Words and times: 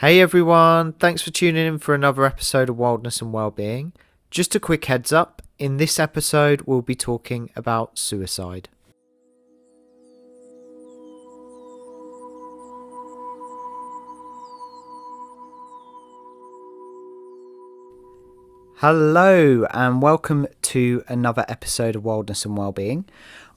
Hey 0.00 0.20
everyone, 0.20 0.92
thanks 0.92 1.22
for 1.22 1.32
tuning 1.32 1.66
in 1.66 1.80
for 1.80 1.92
another 1.92 2.24
episode 2.24 2.68
of 2.68 2.78
Wildness 2.78 3.20
and 3.20 3.32
Wellbeing. 3.32 3.92
Just 4.30 4.54
a 4.54 4.60
quick 4.60 4.84
heads 4.84 5.12
up 5.12 5.42
in 5.58 5.78
this 5.78 5.98
episode, 5.98 6.62
we'll 6.66 6.82
be 6.82 6.94
talking 6.94 7.50
about 7.56 7.98
suicide. 7.98 8.68
Hello, 18.76 19.66
and 19.72 20.00
welcome 20.00 20.46
to 20.62 21.02
another 21.08 21.44
episode 21.48 21.96
of 21.96 22.04
Wildness 22.04 22.44
and 22.44 22.56
Wellbeing. 22.56 23.04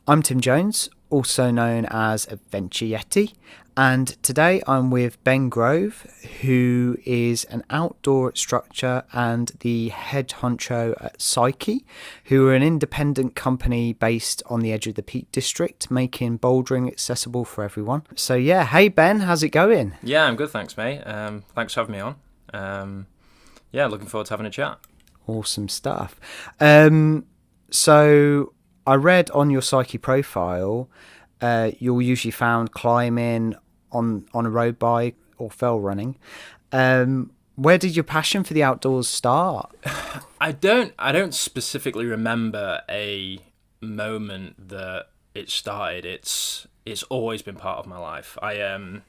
I'm 0.08 0.24
Tim 0.24 0.42
Jones, 0.42 0.90
also 1.12 1.52
known 1.52 1.86
as 1.92 2.28
Adventure 2.28 2.86
Yeti, 2.86 3.34
and 3.78 4.08
today 4.22 4.62
I'm 4.68 4.92
with 4.92 5.24
Ben 5.24 5.48
Grove, 5.48 6.06
who 6.42 6.98
is 7.06 7.46
an 7.46 7.64
outdoor 7.70 8.36
structure 8.36 9.04
and 9.14 9.52
the 9.62 9.90
head 9.90 10.28
honcho 10.30 10.94
at 11.02 11.20
Psychi, 11.20 11.86
who 12.26 12.48
are 12.48 12.54
an 12.54 12.64
independent 12.64 13.36
company 13.36 13.94
based 13.94 14.44
on 14.48 14.60
the 14.60 14.74
edge 14.74 14.88
of 14.88 14.96
the 14.96 15.04
Peak 15.04 15.32
District, 15.32 15.90
making 15.90 16.40
bouldering 16.40 16.88
accessible 16.88 17.46
for 17.46 17.64
everyone. 17.64 18.04
So, 18.16 18.36
yeah, 18.36 18.66
hey 18.66 18.90
Ben, 18.90 19.22
how's 19.22 19.42
it 19.42 19.50
going? 19.50 19.94
Yeah, 20.04 20.26
I'm 20.26 20.36
good, 20.36 20.50
thanks, 20.50 20.76
mate. 20.76 21.02
Um, 21.04 21.44
thanks 21.56 21.74
for 21.74 21.82
having 21.82 21.94
me 21.94 22.02
on. 22.02 22.16
Um, 22.54 23.08
yeah, 23.72 23.86
looking 23.86 24.08
forward 24.08 24.28
to 24.28 24.34
having 24.34 24.46
a 24.46 24.52
chat. 24.52 24.80
Awesome 25.28 25.70
stuff. 25.70 26.20
Um, 26.60 27.26
so 27.70 28.54
I 28.86 28.96
read 28.96 29.30
on 29.32 29.50
your 29.50 29.62
Psychi 29.62 30.02
profile, 30.02 30.90
uh, 31.42 31.72
you're 31.80 32.02
usually 32.02 32.32
found 32.32 32.72
climbing 32.72 33.56
on 33.92 34.26
on 34.34 34.46
a 34.46 34.50
road 34.50 34.80
bike 34.80 35.16
or 35.38 35.52
fell 35.52 35.80
running. 35.80 36.18
Um, 36.72 37.32
where 37.56 37.78
did 37.78 37.96
your 37.96 38.04
passion 38.04 38.44
for 38.44 38.54
the 38.54 38.64
outdoors 38.64 39.08
start? 39.08 39.76
I 40.42 40.52
don't. 40.52 40.94
I 40.98 41.12
don't 41.12 41.34
specifically 41.34 42.06
remember 42.06 42.82
a 42.90 43.40
moment 43.82 44.70
that 44.70 45.08
it 45.34 45.50
started. 45.50 46.06
It's 46.06 46.68
it's 46.86 47.04
always 47.04 47.42
been 47.42 47.56
part 47.56 47.80
of 47.80 47.88
my 47.88 47.98
life. 47.98 48.38
I 48.42 48.62
um 48.62 49.04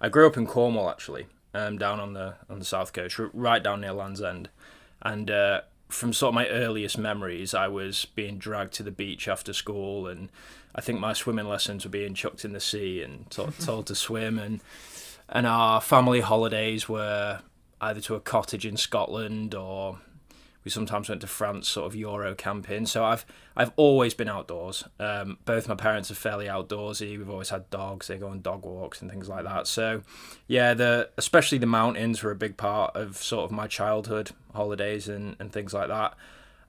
I 0.00 0.08
grew 0.08 0.26
up 0.26 0.36
in 0.36 0.46
Cornwall 0.46 0.90
actually, 0.90 1.26
um 1.54 1.78
down 1.78 2.00
on 2.00 2.12
the 2.12 2.34
on 2.50 2.58
the 2.58 2.64
south 2.64 2.92
coast, 2.92 3.18
right 3.32 3.62
down 3.62 3.80
near 3.80 3.92
Land's 3.92 4.20
End, 4.22 4.50
and 5.02 5.30
uh, 5.30 5.62
from 5.88 6.12
sort 6.12 6.30
of 6.30 6.34
my 6.34 6.48
earliest 6.48 6.98
memories, 6.98 7.54
I 7.54 7.68
was 7.68 8.06
being 8.14 8.38
dragged 8.38 8.74
to 8.74 8.82
the 8.82 8.90
beach 8.90 9.28
after 9.28 9.52
school, 9.52 10.06
and 10.06 10.30
I 10.74 10.80
think 10.80 11.00
my 11.00 11.12
swimming 11.12 11.48
lessons 11.48 11.84
were 11.84 11.90
being 11.90 12.14
chucked 12.14 12.44
in 12.44 12.52
the 12.52 12.60
sea 12.60 13.02
and 13.02 13.30
told, 13.30 13.58
told 13.60 13.86
to 13.86 13.94
swim, 13.94 14.38
and 14.38 14.60
and 15.28 15.46
our 15.46 15.80
family 15.80 16.20
holidays 16.20 16.88
were 16.88 17.40
either 17.80 18.00
to 18.00 18.14
a 18.14 18.20
cottage 18.20 18.64
in 18.64 18.76
Scotland 18.76 19.54
or 19.54 19.98
we 20.66 20.70
sometimes 20.70 21.08
went 21.08 21.20
to 21.20 21.28
France, 21.28 21.68
sort 21.68 21.86
of 21.86 21.94
Euro 21.94 22.34
camping. 22.34 22.86
So 22.86 23.04
I've 23.04 23.24
I've 23.56 23.70
always 23.76 24.14
been 24.14 24.28
outdoors. 24.28 24.82
Um, 24.98 25.38
both 25.44 25.68
my 25.68 25.76
parents 25.76 26.10
are 26.10 26.16
fairly 26.16 26.46
outdoorsy. 26.46 27.16
We've 27.16 27.30
always 27.30 27.50
had 27.50 27.70
dogs. 27.70 28.08
They 28.08 28.18
go 28.18 28.26
on 28.26 28.42
dog 28.42 28.64
walks 28.64 29.00
and 29.00 29.08
things 29.08 29.28
like 29.28 29.44
that. 29.44 29.68
So 29.68 30.02
yeah, 30.48 30.74
the 30.74 31.10
especially 31.16 31.58
the 31.58 31.66
mountains 31.66 32.20
were 32.20 32.32
a 32.32 32.36
big 32.36 32.56
part 32.56 32.96
of 32.96 33.16
sort 33.16 33.44
of 33.44 33.52
my 33.52 33.68
childhood 33.68 34.32
holidays 34.54 35.08
and, 35.08 35.36
and 35.38 35.52
things 35.52 35.72
like 35.72 35.86
that. 35.86 36.16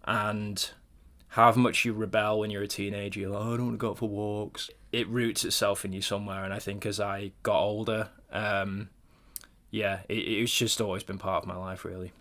And 0.06 0.70
how 1.30 1.52
much 1.54 1.84
you 1.84 1.94
rebel 1.94 2.38
when 2.38 2.52
you're 2.52 2.62
a 2.62 2.68
teenager, 2.68 3.22
you're 3.22 3.32
like, 3.32 3.44
oh, 3.44 3.54
I 3.56 3.58
don't 3.58 3.66
want 3.66 3.80
to 3.80 3.88
go 3.88 3.96
for 3.96 4.08
walks. 4.08 4.70
It 4.92 5.08
roots 5.08 5.44
itself 5.44 5.84
in 5.84 5.92
you 5.92 6.04
somewhere. 6.04 6.44
And 6.44 6.54
I 6.54 6.60
think 6.60 6.86
as 6.86 7.00
I 7.00 7.32
got 7.42 7.60
older, 7.60 8.10
um, 8.32 8.90
yeah, 9.72 10.02
it, 10.08 10.20
it's 10.20 10.56
just 10.56 10.80
always 10.82 11.02
been 11.02 11.18
part 11.18 11.44
of 11.44 11.48
my 11.48 11.58
life, 11.58 11.84
really. 11.84 12.14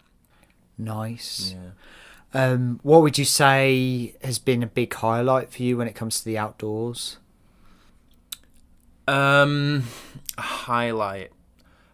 Nice. 0.78 1.54
Yeah. 1.54 1.70
Um, 2.34 2.80
what 2.82 3.02
would 3.02 3.16
you 3.18 3.24
say 3.24 4.14
has 4.22 4.38
been 4.38 4.62
a 4.62 4.66
big 4.66 4.92
highlight 4.92 5.52
for 5.52 5.62
you 5.62 5.78
when 5.78 5.88
it 5.88 5.94
comes 5.94 6.18
to 6.18 6.24
the 6.24 6.36
outdoors? 6.36 7.18
Um, 9.08 9.84
highlight. 10.36 11.30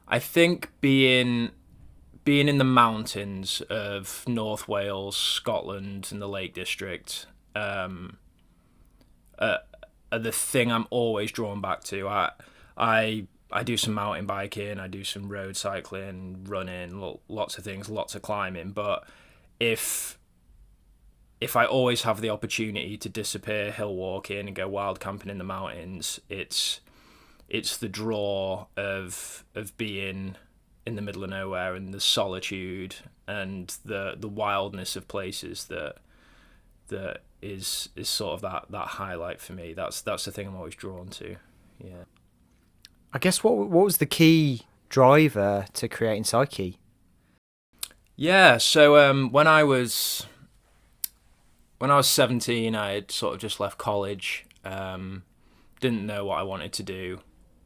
I 0.09 0.19
think 0.19 0.71
being 0.81 1.51
being 2.25 2.49
in 2.49 2.59
the 2.59 2.65
mountains 2.65 3.61
of 3.63 4.25
North 4.27 4.69
Wales, 4.69 5.17
Scotland, 5.17 6.09
and 6.11 6.23
the 6.23 6.29
Lake 6.29 6.55
District, 6.55 7.27
um, 7.57 8.19
uh, 9.39 9.59
are 10.11 10.19
the 10.19 10.33
thing 10.33 10.71
I'm 10.71 10.87
always 10.91 11.33
drawn 11.33 11.61
back 11.61 11.85
to. 11.85 12.09
I 12.09 12.31
I 12.77 13.27
I 13.53 13.63
do 13.63 13.77
some 13.77 13.95
mountain 13.95 14.27
biking, 14.27 14.79
I 14.79 14.89
do 14.89 15.05
some 15.05 15.29
road 15.29 15.57
cycling, 15.57 16.45
running, 16.49 17.19
lots 17.29 17.59
of 17.59 17.65
things, 17.65 17.89
lots 17.89 18.15
of 18.15 18.23
climbing. 18.23 18.71
But 18.71 19.05
if 19.61 20.19
if 21.41 21.57
I 21.57 21.65
always 21.65 22.03
have 22.03 22.21
the 22.21 22.31
opportunity 22.31 22.97
to 22.97 23.09
disappear 23.09 23.73
hill 23.73 23.95
walking 23.97 24.47
and 24.47 24.55
go 24.55 24.69
wild 24.69 25.01
camping 25.01 25.31
in 25.31 25.39
the 25.39 25.45
mountains, 25.45 26.21
it's 26.29 26.81
it's 27.49 27.77
the 27.77 27.89
draw 27.89 28.67
of 28.77 29.45
of 29.55 29.77
being 29.77 30.37
in 30.87 30.97
the 30.97 31.03
middle 31.03 31.23
of 31.23 31.31
nowhere 31.31 31.75
and 31.75 31.93
the 31.93 32.01
solitude 32.01 32.97
and 33.27 33.77
the 33.85 34.15
the 34.19 34.29
wildness 34.29 34.97
of 34.97 35.09
places 35.09 35.67
that 35.67 35.97
that 36.89 37.23
is 37.41 37.89
is 37.97 38.09
sort 38.09 38.35
of 38.35 38.41
that 38.43 38.67
that 38.71 38.87
highlight 38.87 39.41
for 39.41 39.53
me. 39.53 39.73
That's 39.73 40.01
that's 40.01 40.25
the 40.25 40.33
thing 40.33 40.47
I'm 40.47 40.57
always 40.57 40.75
drawn 40.75 41.09
to. 41.09 41.37
Yeah. 41.83 42.05
I 43.13 43.19
guess 43.19 43.45
what 43.45 43.57
what 43.57 43.85
was 43.85 43.99
the 43.99 44.07
key 44.07 44.63
driver 44.89 45.67
to 45.75 45.89
creating 45.89 46.25
Psychi? 46.25 46.77
Yeah, 48.17 48.59
so 48.59 48.97
um, 48.99 49.31
when 49.31 49.47
I 49.47 49.65
was 49.65 50.27
when 51.79 51.91
I 51.91 51.97
was 51.97 52.09
seventeen, 52.09 52.75
I 52.75 52.93
had 52.93 53.11
sort 53.11 53.35
of 53.35 53.41
just 53.41 53.61
left 53.61 53.79
college, 53.79 54.47
um, 54.65 55.25
didn't 55.81 56.07
know 56.07 56.25
what 56.25 56.39
I 56.39 56.43
wanted 56.43 56.73
to 56.75 56.83
do 56.83 57.21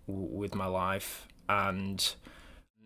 w- 0.09 0.29
with 0.29 0.55
my 0.55 0.67
life, 0.67 1.29
and 1.49 2.15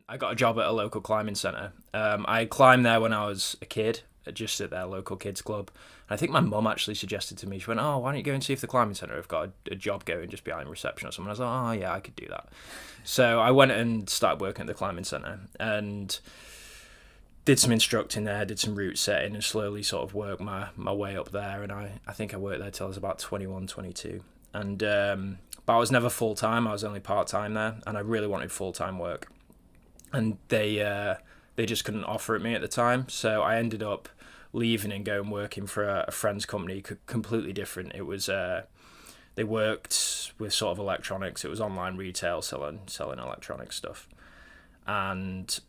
I 0.08 0.16
got 0.16 0.32
a 0.32 0.36
job 0.36 0.58
at 0.58 0.66
a 0.66 0.72
local 0.72 1.00
climbing 1.00 1.36
centre. 1.36 1.72
Um, 1.94 2.24
I 2.28 2.44
climbed 2.44 2.84
there 2.84 3.00
when 3.00 3.12
I 3.12 3.26
was 3.26 3.56
a 3.62 3.66
kid, 3.66 4.02
just 4.32 4.60
at 4.60 4.70
their 4.70 4.84
local 4.84 5.16
kids 5.16 5.42
club. 5.42 5.70
And 6.08 6.14
I 6.14 6.16
think 6.16 6.32
my 6.32 6.40
mum 6.40 6.66
actually 6.66 6.94
suggested 6.94 7.38
to 7.38 7.48
me, 7.48 7.58
she 7.58 7.66
went, 7.66 7.80
"Oh, 7.80 7.98
why 7.98 8.10
don't 8.10 8.18
you 8.18 8.24
go 8.24 8.32
and 8.32 8.44
see 8.44 8.52
if 8.52 8.60
the 8.60 8.66
climbing 8.66 8.94
centre 8.94 9.16
have 9.16 9.28
got 9.28 9.48
a, 9.48 9.72
a, 9.72 9.74
job 9.74 10.04
going 10.04 10.28
just 10.28 10.44
behind 10.44 10.68
reception 10.68 11.08
or 11.08 11.12
something?" 11.12 11.28
I 11.28 11.32
was 11.32 11.40
like, 11.40 11.48
"Oh, 11.48 11.72
yeah, 11.72 11.92
I 11.92 12.00
could 12.00 12.16
do 12.16 12.26
that." 12.28 12.48
So 13.04 13.40
I 13.40 13.50
went 13.50 13.72
and 13.72 14.08
started 14.08 14.40
working 14.40 14.62
at 14.62 14.66
the 14.66 14.74
climbing 14.74 15.04
centre 15.04 15.40
and 15.58 16.18
did 17.44 17.58
some 17.58 17.72
instructing 17.72 18.24
there, 18.24 18.44
did 18.44 18.58
some 18.58 18.74
route 18.74 18.98
setting, 18.98 19.34
and 19.34 19.42
slowly 19.42 19.82
sort 19.82 20.04
of 20.04 20.14
worked 20.14 20.40
my 20.40 20.68
my 20.76 20.92
way 20.92 21.16
up 21.16 21.30
there. 21.30 21.62
And 21.62 21.72
I 21.72 22.00
I 22.06 22.12
think 22.12 22.34
I 22.34 22.36
worked 22.36 22.60
there 22.60 22.70
till 22.70 22.86
I 22.86 22.88
was 22.88 22.96
about 22.96 23.18
21, 23.18 23.66
22. 23.66 24.22
And 24.52 24.82
um, 24.82 25.38
but 25.66 25.76
I 25.76 25.78
was 25.78 25.90
never 25.90 26.10
full 26.10 26.34
time. 26.34 26.66
I 26.66 26.72
was 26.72 26.84
only 26.84 27.00
part 27.00 27.28
time 27.28 27.54
there, 27.54 27.76
and 27.86 27.96
I 27.96 28.00
really 28.00 28.26
wanted 28.26 28.52
full 28.52 28.72
time 28.72 28.98
work. 28.98 29.30
And 30.12 30.38
they 30.48 30.82
uh, 30.82 31.16
they 31.60 31.66
just 31.66 31.84
couldn't 31.84 32.04
offer 32.04 32.34
it 32.34 32.40
me 32.40 32.54
at 32.54 32.62
the 32.62 32.68
time. 32.68 33.06
So 33.10 33.42
I 33.42 33.56
ended 33.56 33.82
up 33.82 34.08
leaving 34.54 34.90
and 34.90 35.04
going 35.04 35.28
working 35.28 35.66
for 35.66 35.84
a, 35.84 36.06
a 36.08 36.10
friend's 36.10 36.46
company, 36.46 36.82
completely 37.04 37.52
different. 37.52 37.92
It 37.94 38.06
was 38.06 38.30
uh, 38.30 38.62
they 39.34 39.44
worked 39.44 40.32
with 40.38 40.54
sort 40.54 40.72
of 40.72 40.78
electronics. 40.78 41.44
It 41.44 41.48
was 41.48 41.60
online 41.60 41.98
retail, 41.98 42.40
selling 42.40 42.80
selling 42.86 43.18
electronic 43.18 43.72
stuff, 43.72 44.08
and 44.86 45.60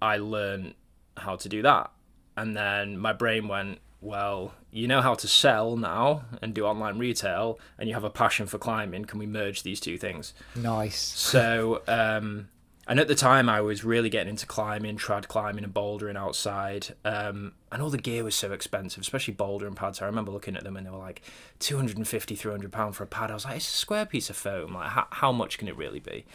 I 0.00 0.18
learned 0.18 0.74
how 1.16 1.34
to 1.34 1.48
do 1.48 1.62
that. 1.62 1.90
And 2.36 2.56
then 2.56 2.96
my 2.96 3.12
brain 3.12 3.48
went, 3.48 3.80
well, 4.00 4.54
you 4.70 4.86
know 4.86 5.00
how 5.00 5.14
to 5.14 5.26
sell 5.26 5.76
now 5.76 6.26
and 6.42 6.54
do 6.54 6.64
online 6.64 6.96
retail, 6.96 7.58
and 7.76 7.88
you 7.88 7.94
have 7.94 8.04
a 8.04 8.10
passion 8.10 8.46
for 8.46 8.58
climbing. 8.58 9.06
Can 9.06 9.18
we 9.18 9.26
merge 9.26 9.64
these 9.64 9.80
two 9.80 9.98
things? 9.98 10.32
Nice. 10.54 10.96
So 10.96 11.82
um, 11.88 12.50
and 12.86 13.00
at 13.00 13.08
the 13.08 13.14
time 13.14 13.48
I 13.48 13.60
was 13.60 13.84
really 13.84 14.10
getting 14.10 14.30
into 14.30 14.46
climbing, 14.46 14.98
trad 14.98 15.26
climbing 15.26 15.64
and 15.64 15.72
bouldering 15.72 16.16
outside. 16.16 16.94
Um, 17.04 17.52
and 17.72 17.82
all 17.82 17.90
the 17.90 17.98
gear 17.98 18.24
was 18.24 18.34
so 18.34 18.52
expensive, 18.52 19.00
especially 19.00 19.34
bouldering 19.34 19.74
pads. 19.74 20.02
I 20.02 20.06
remember 20.06 20.30
looking 20.30 20.56
at 20.56 20.64
them 20.64 20.76
and 20.76 20.86
they 20.86 20.90
were 20.90 20.98
like 20.98 21.22
250, 21.60 22.34
300 22.34 22.72
pound 22.72 22.96
for 22.96 23.04
a 23.04 23.06
pad. 23.06 23.30
I 23.30 23.34
was 23.34 23.44
like, 23.44 23.56
it's 23.56 23.68
a 23.72 23.76
square 23.76 24.06
piece 24.06 24.28
of 24.28 24.36
foam. 24.36 24.74
Like, 24.74 24.90
how, 24.90 25.06
how 25.10 25.32
much 25.32 25.58
can 25.58 25.68
it 25.68 25.76
really 25.76 26.00
be? 26.00 26.26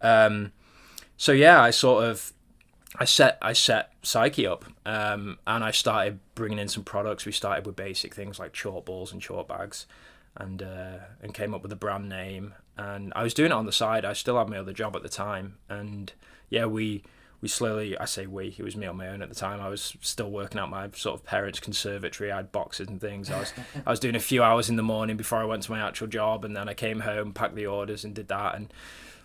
Um, 0.00 0.52
so 1.16 1.32
yeah, 1.32 1.60
I 1.60 1.70
sort 1.70 2.04
of, 2.04 2.32
I 2.96 3.04
set, 3.04 3.36
I 3.42 3.52
set 3.52 4.00
Psychi 4.02 4.50
up, 4.50 4.64
um, 4.86 5.38
and 5.46 5.62
I 5.62 5.72
started 5.72 6.20
bringing 6.34 6.58
in 6.58 6.68
some 6.68 6.84
products. 6.84 7.26
We 7.26 7.32
started 7.32 7.66
with 7.66 7.76
basic 7.76 8.14
things 8.14 8.38
like 8.38 8.54
chalk 8.54 8.86
balls 8.86 9.12
and 9.12 9.20
chalk 9.20 9.46
bags 9.46 9.86
and 10.38 10.62
uh, 10.62 10.98
and 11.22 11.34
came 11.34 11.54
up 11.54 11.62
with 11.62 11.72
a 11.72 11.76
brand 11.76 12.08
name. 12.08 12.54
And 12.78 13.12
I 13.16 13.24
was 13.24 13.34
doing 13.34 13.50
it 13.50 13.54
on 13.54 13.66
the 13.66 13.72
side. 13.72 14.04
I 14.04 14.12
still 14.12 14.38
had 14.38 14.48
my 14.48 14.56
other 14.56 14.72
job 14.72 14.94
at 14.94 15.02
the 15.02 15.08
time, 15.08 15.58
and 15.68 16.12
yeah, 16.48 16.64
we 16.66 17.02
we 17.40 17.48
slowly. 17.48 17.98
I 17.98 18.04
say 18.04 18.26
we. 18.26 18.54
It 18.56 18.62
was 18.62 18.76
me 18.76 18.86
on 18.86 18.96
my 18.96 19.08
own 19.08 19.20
at 19.20 19.28
the 19.28 19.34
time. 19.34 19.60
I 19.60 19.68
was 19.68 19.96
still 20.00 20.30
working 20.30 20.60
out 20.60 20.70
my 20.70 20.88
sort 20.94 21.18
of 21.18 21.24
parents' 21.26 21.60
conservatory. 21.60 22.32
I 22.32 22.36
had 22.36 22.52
boxes 22.52 22.88
and 22.88 23.00
things. 23.00 23.30
I 23.30 23.40
was 23.40 23.52
I 23.86 23.90
was 23.90 24.00
doing 24.00 24.14
a 24.14 24.20
few 24.20 24.42
hours 24.42 24.70
in 24.70 24.76
the 24.76 24.82
morning 24.82 25.16
before 25.16 25.38
I 25.38 25.44
went 25.44 25.64
to 25.64 25.72
my 25.72 25.80
actual 25.80 26.06
job, 26.06 26.44
and 26.44 26.56
then 26.56 26.68
I 26.68 26.74
came 26.74 27.00
home, 27.00 27.32
packed 27.32 27.56
the 27.56 27.66
orders, 27.66 28.04
and 28.04 28.14
did 28.14 28.28
that. 28.28 28.54
And 28.54 28.72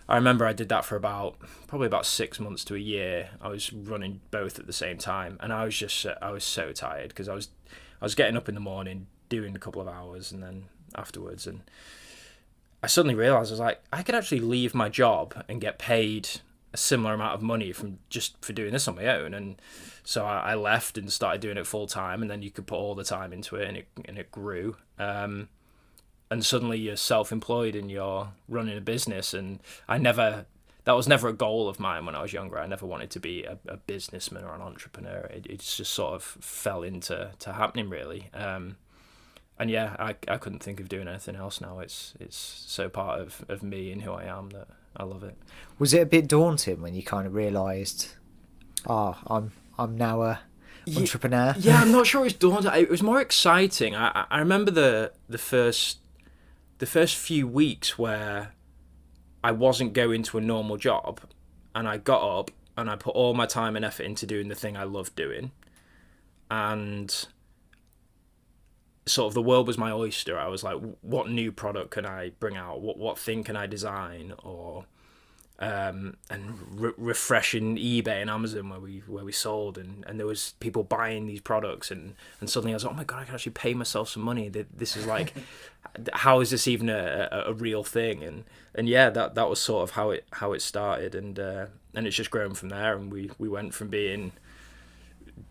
I 0.08 0.16
remember 0.16 0.46
I 0.46 0.52
did 0.52 0.68
that 0.68 0.84
for 0.84 0.96
about 0.96 1.36
probably 1.66 1.86
about 1.86 2.06
six 2.06 2.38
months 2.38 2.64
to 2.64 2.74
a 2.74 2.78
year. 2.78 3.30
I 3.40 3.48
was 3.48 3.72
running 3.72 4.20
both 4.30 4.58
at 4.58 4.66
the 4.66 4.72
same 4.72 4.98
time, 4.98 5.38
and 5.40 5.52
I 5.52 5.64
was 5.64 5.76
just 5.76 6.06
I 6.20 6.30
was 6.30 6.44
so 6.44 6.72
tired 6.72 7.08
because 7.08 7.28
I 7.28 7.34
was 7.34 7.48
I 8.00 8.04
was 8.04 8.14
getting 8.14 8.36
up 8.36 8.48
in 8.48 8.54
the 8.54 8.60
morning, 8.60 9.06
doing 9.28 9.54
a 9.56 9.60
couple 9.60 9.80
of 9.80 9.88
hours, 9.88 10.30
and 10.30 10.42
then 10.42 10.64
afterwards, 10.94 11.46
and 11.46 11.62
I 12.84 12.86
suddenly 12.86 13.14
realized 13.14 13.50
I 13.50 13.54
was 13.54 13.60
like 13.60 13.82
I 13.90 14.02
could 14.02 14.14
actually 14.14 14.40
leave 14.40 14.74
my 14.74 14.90
job 14.90 15.42
and 15.48 15.58
get 15.58 15.78
paid 15.78 16.28
a 16.74 16.76
similar 16.76 17.14
amount 17.14 17.34
of 17.34 17.40
money 17.40 17.72
from 17.72 17.98
just 18.10 18.44
for 18.44 18.52
doing 18.52 18.72
this 18.72 18.86
on 18.86 18.96
my 18.96 19.06
own, 19.06 19.32
and 19.32 19.60
so 20.04 20.26
I, 20.26 20.52
I 20.52 20.54
left 20.54 20.98
and 20.98 21.10
started 21.10 21.40
doing 21.40 21.56
it 21.56 21.66
full 21.66 21.86
time, 21.86 22.20
and 22.20 22.30
then 22.30 22.42
you 22.42 22.50
could 22.50 22.66
put 22.66 22.76
all 22.76 22.94
the 22.94 23.02
time 23.02 23.32
into 23.32 23.56
it, 23.56 23.68
and 23.68 23.78
it 23.78 23.88
and 24.04 24.18
it 24.18 24.30
grew. 24.30 24.76
Um, 24.98 25.48
and 26.30 26.44
suddenly 26.44 26.78
you're 26.78 26.96
self-employed 26.96 27.74
and 27.74 27.90
you're 27.90 28.32
running 28.48 28.76
a 28.76 28.80
business 28.80 29.34
and 29.34 29.60
i 29.88 29.98
never 29.98 30.46
that 30.84 30.92
was 30.92 31.06
never 31.06 31.28
a 31.28 31.32
goal 31.32 31.68
of 31.68 31.78
mine 31.78 32.04
when 32.04 32.14
i 32.14 32.20
was 32.20 32.32
younger. 32.32 32.58
I 32.58 32.66
never 32.66 32.84
wanted 32.86 33.10
to 33.10 33.20
be 33.20 33.44
a, 33.44 33.58
a 33.66 33.76
businessman 33.76 34.44
or 34.44 34.54
an 34.54 34.60
entrepreneur. 34.60 35.30
It, 35.32 35.46
it 35.46 35.60
just 35.60 35.92
sort 35.92 36.14
of 36.14 36.22
fell 36.22 36.82
into 36.82 37.30
to 37.38 37.52
happening 37.52 37.88
really. 37.88 38.30
Um, 38.34 38.76
and 39.58 39.70
yeah 39.70 39.96
I, 39.98 40.16
I 40.28 40.36
couldn't 40.38 40.62
think 40.62 40.80
of 40.80 40.88
doing 40.88 41.08
anything 41.08 41.36
else 41.36 41.60
now 41.60 41.78
it's 41.80 42.14
it's 42.20 42.36
so 42.66 42.88
part 42.88 43.20
of, 43.20 43.44
of 43.48 43.62
me 43.62 43.92
and 43.92 44.02
who 44.02 44.12
i 44.12 44.24
am 44.24 44.50
that 44.50 44.68
i 44.96 45.02
love 45.04 45.22
it 45.24 45.36
Was 45.78 45.92
it 45.94 46.02
a 46.02 46.06
bit 46.06 46.28
daunting 46.28 46.80
when 46.82 46.94
you 46.94 47.02
kind 47.02 47.26
of 47.26 47.34
realised, 47.34 48.08
oh, 48.86 49.16
I'm 49.26 49.52
I'm 49.78 49.96
now 49.96 50.22
a 50.22 50.40
entrepreneur? 50.96 51.54
yeah, 51.58 51.80
I'm 51.80 51.90
not 51.90 52.06
sure 52.10 52.24
it's 52.26 52.34
daunting. 52.34 52.70
It 52.74 52.88
was 52.90 53.02
more 53.02 53.20
exciting. 53.20 53.94
I, 53.96 54.08
I- 54.14 54.26
I 54.30 54.38
remember 54.38 54.70
the 54.70 55.12
the 55.28 55.38
first 55.38 55.98
the 56.78 56.86
first 56.86 57.16
few 57.16 57.48
weeks 57.48 57.98
where 57.98 58.52
I 59.42 59.50
wasn't 59.52 59.92
going 59.94 60.22
to 60.24 60.38
a 60.38 60.40
normal 60.40 60.76
job, 60.76 61.20
and 61.74 61.88
I 61.88 61.96
got 61.98 62.22
up 62.38 62.50
and 62.76 62.88
I 62.90 62.94
put 62.96 63.14
all 63.16 63.34
my 63.34 63.46
time 63.46 63.74
and 63.76 63.84
effort 63.84 64.04
into 64.04 64.26
doing 64.26 64.48
the 64.48 64.54
thing 64.54 64.76
I 64.76 64.84
loved 64.84 65.16
doing, 65.16 65.50
and 66.50 67.26
sort 69.06 69.28
of 69.28 69.34
the 69.34 69.42
world 69.42 69.66
was 69.66 69.78
my 69.78 69.90
oyster. 69.92 70.38
I 70.38 70.48
was 70.48 70.62
like, 70.62 70.78
what 71.02 71.30
new 71.30 71.52
product 71.52 71.90
can 71.92 72.06
I 72.06 72.30
bring 72.40 72.56
out? 72.56 72.80
What 72.80 72.98
what 72.98 73.18
thing 73.18 73.44
can 73.44 73.56
I 73.56 73.66
design? 73.66 74.32
Or 74.42 74.86
um, 75.60 76.16
and 76.28 76.80
re- 76.80 76.92
refreshing 76.96 77.76
eBay 77.76 78.20
and 78.20 78.28
Amazon 78.28 78.68
where 78.70 78.80
we 78.80 79.02
where 79.06 79.24
we 79.24 79.30
sold 79.30 79.78
and, 79.78 80.04
and 80.08 80.18
there 80.18 80.26
was 80.26 80.54
people 80.58 80.82
buying 80.82 81.26
these 81.26 81.40
products 81.40 81.92
and, 81.92 82.16
and 82.40 82.50
suddenly 82.50 82.72
I 82.72 82.76
was 82.76 82.84
like, 82.84 82.92
oh 82.92 82.96
my 82.96 83.04
god, 83.04 83.20
I 83.20 83.24
can 83.24 83.34
actually 83.34 83.52
pay 83.52 83.72
myself 83.72 84.08
some 84.08 84.22
money. 84.24 84.50
Th- 84.50 84.66
This 84.76 84.96
is 84.96 85.06
like, 85.06 85.32
how 86.12 86.40
is 86.40 86.50
this 86.50 86.66
even 86.66 86.88
a, 86.88 87.28
a, 87.30 87.50
a 87.50 87.52
real 87.52 87.84
thing? 87.84 88.24
And 88.24 88.44
and 88.74 88.88
yeah, 88.88 89.10
that 89.10 89.36
that 89.36 89.48
was 89.48 89.60
sort 89.60 89.84
of 89.84 89.90
how 89.94 90.10
it 90.10 90.24
how 90.32 90.52
it 90.54 90.60
started 90.62 91.14
and 91.14 91.38
uh, 91.38 91.66
and 91.94 92.06
it's 92.06 92.16
just 92.16 92.32
grown 92.32 92.54
from 92.54 92.70
there. 92.70 92.96
And 92.96 93.12
we 93.12 93.30
we 93.38 93.48
went 93.48 93.74
from 93.74 93.88
being 93.88 94.32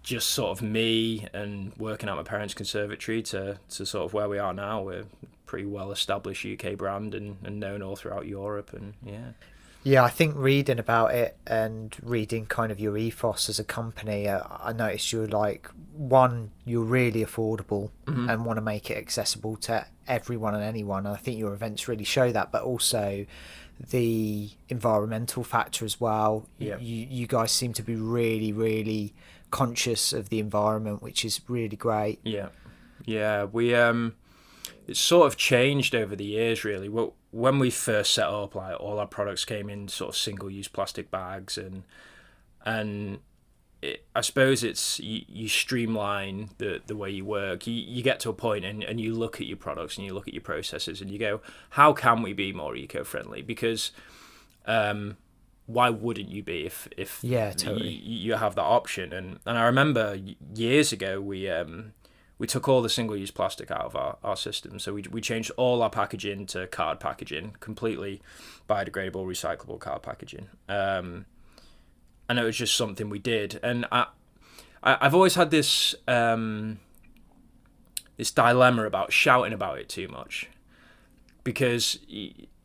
just 0.01 0.30
sort 0.30 0.57
of 0.57 0.62
me 0.63 1.27
and 1.33 1.74
working 1.77 2.09
at 2.09 2.15
my 2.15 2.24
parents' 2.24 2.53
conservatory 2.53 3.21
to, 3.24 3.57
to 3.69 3.85
sort 3.85 4.06
of 4.06 4.13
where 4.13 4.27
we 4.30 4.38
are 4.38 4.53
now. 4.53 4.81
We're 4.81 5.01
a 5.01 5.06
pretty 5.45 5.65
well 5.65 5.91
established 5.91 6.45
UK 6.45 6.77
brand 6.77 7.13
and, 7.15 7.38
and 7.44 7.59
known 7.59 7.81
all 7.81 7.95
throughout 7.95 8.25
Europe 8.27 8.74
and 8.74 8.94
yeah. 9.06 9.31
Yeah, 9.85 10.01
I 10.06 10.09
think 10.09 10.35
reading 10.38 10.80
about 10.80 11.13
it 11.13 11.35
and 11.45 11.94
reading 12.01 12.45
kind 12.45 12.71
of 12.71 12.80
your 12.80 12.97
ethos 12.97 13.50
as 13.50 13.59
a 13.59 13.65
company, 13.65 14.30
uh, 14.30 14.41
I 14.50 14.71
noticed 14.71 15.12
you're 15.12 15.27
like 15.27 15.68
one, 15.94 16.51
you're 16.63 16.85
really 16.85 17.24
affordable 17.24 17.89
Mm-hmm. 18.06 18.30
and 18.30 18.45
want 18.45 18.57
to 18.57 18.62
make 18.62 18.89
it 18.89 18.97
accessible 18.97 19.57
to 19.57 19.85
everyone 20.07 20.56
and 20.56 20.63
anyone. 20.63 21.06
And 21.06 21.13
I 21.15 21.18
think 21.18 21.38
your 21.38 21.53
events 21.53 21.88
really 21.89 22.06
show 22.06 22.31
that, 22.31 22.51
but 22.51 22.63
also 22.63 23.25
the 23.89 24.50
environmental 24.69 25.44
factor 25.44 25.83
as 25.83 26.00
well. 26.00 26.47
Yeah. 26.59 26.77
You 26.77 27.07
you 27.09 27.27
guys 27.27 27.51
seem 27.51 27.74
to 27.74 27.83
be 27.83 27.95
really 27.95 28.53
really 28.53 29.13
conscious 29.54 30.14
of 30.14 30.30
the 30.30 30.40
environment, 30.40 31.04
which 31.04 31.24
is 31.24 31.40
really 31.48 31.78
great. 31.78 32.20
Yeah, 32.24 32.50
yeah. 33.06 33.44
We 33.44 33.76
um, 33.76 34.16
it's 34.88 35.00
sort 35.00 35.28
of 35.28 35.38
changed 35.38 35.94
over 35.94 36.16
the 36.16 36.26
years. 36.26 36.66
Really, 36.66 36.90
well, 36.90 37.14
when 37.30 37.60
we 37.60 37.70
first 37.70 38.14
set 38.14 38.28
up, 38.28 38.56
like 38.56 38.80
all 38.80 38.98
our 38.98 39.06
products 39.08 39.46
came 39.46 39.70
in 39.70 39.88
sort 39.90 40.10
of 40.10 40.16
single-use 40.18 40.70
plastic 40.70 41.12
bags, 41.12 41.56
and 41.60 41.84
and 42.66 43.20
it, 43.84 44.06
I 44.16 44.22
suppose 44.22 44.64
it's 44.64 45.00
you, 45.00 45.22
you 45.28 45.48
streamline 45.48 46.50
the 46.58 46.82
the 46.88 46.96
way 46.96 47.12
you 47.12 47.24
work. 47.24 47.68
You 47.68 47.76
you 47.76 48.02
get 48.02 48.20
to 48.22 48.30
a 48.32 48.34
point 48.34 48.66
and 48.66 48.84
and 48.84 49.00
you 49.00 49.14
look 49.14 49.40
at 49.40 49.46
your 49.46 49.58
products 49.58 49.98
and 49.98 50.06
you 50.08 50.16
look 50.16 50.28
at 50.28 50.34
your 50.34 50.42
processes 50.42 51.00
and 51.00 51.12
you 51.12 51.20
go, 51.20 51.42
how 51.70 51.94
can 51.94 52.24
we 52.24 52.34
be 52.34 52.52
more 52.52 52.76
eco-friendly? 52.76 53.44
Because 53.44 53.92
um, 54.66 55.18
why 55.65 55.89
wouldn't 55.89 56.30
you 56.30 56.44
be 56.44 56.65
if 56.65 56.88
if 56.98 57.19
Yeah, 57.24 57.48
y- 57.48 57.54
totally. 57.54 57.89
you 57.89 58.33
have 58.36 58.56
that 58.56 58.63
option? 58.63 59.13
And 59.13 59.39
and 59.45 59.57
I 59.57 59.63
remember 59.65 60.19
years 60.56 60.92
ago 60.92 61.21
we 61.21 61.50
um 61.50 61.94
we 62.38 62.48
took 62.48 62.68
all 62.68 62.81
the 62.81 62.89
single 62.89 63.15
use 63.15 63.31
plastic 63.31 63.71
out 63.71 63.81
of 63.86 63.95
our, 63.95 64.18
our 64.24 64.36
system. 64.36 64.77
So 64.80 64.94
we, 64.94 65.04
we 65.10 65.21
changed 65.21 65.51
all 65.56 65.81
our 65.81 65.89
packaging 65.89 66.45
to 66.48 66.68
card 66.68 67.00
packaging 67.00 67.56
completely 67.62 68.21
biodegradable 68.69 69.25
recyclable 69.25 69.80
card 69.80 70.01
packaging. 70.04 70.48
Um 70.68 71.25
and 72.27 72.39
it 72.39 72.44
was 72.44 72.57
just 72.57 72.75
something 72.75 73.09
we 73.09 73.19
did. 73.19 73.59
And 73.63 73.86
I, 73.92 74.07
I 74.81 74.98
I've 75.01 75.16
always 75.16 75.36
had 75.36 75.51
this 75.51 75.95
um 76.07 76.80
this 78.18 78.31
dilemma 78.31 78.86
about 78.86 79.12
shouting 79.13 79.54
about 79.54 79.80
it 79.80 79.89
too 79.89 80.07
much. 80.07 80.50
Because 81.44 82.00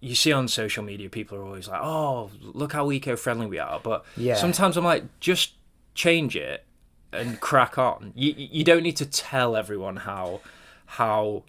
you 0.01 0.15
see 0.15 0.33
on 0.33 0.47
social 0.49 0.83
media 0.85 1.09
people 1.11 1.37
are 1.39 1.43
always 1.45 1.67
like 1.69 1.81
oh 1.83 2.31
look 2.41 2.73
how 2.73 2.91
eco-friendly 2.93 3.47
we 3.47 3.59
are 3.59 3.81
but 3.83 4.05
Yeah. 4.17 4.37
sometimes 4.37 4.77
i'm 4.77 4.85
like 4.85 5.05
just 5.21 5.53
change 5.95 6.37
it 6.37 6.65
and 7.13 7.41
crack 7.41 7.79
on 7.79 8.13
you 8.15 8.33
you 8.37 8.63
don't 8.65 8.83
need 8.83 8.97
to 8.97 9.07
tell 9.07 9.57
everyone 9.57 9.97
how 9.97 10.41
how 10.87 11.43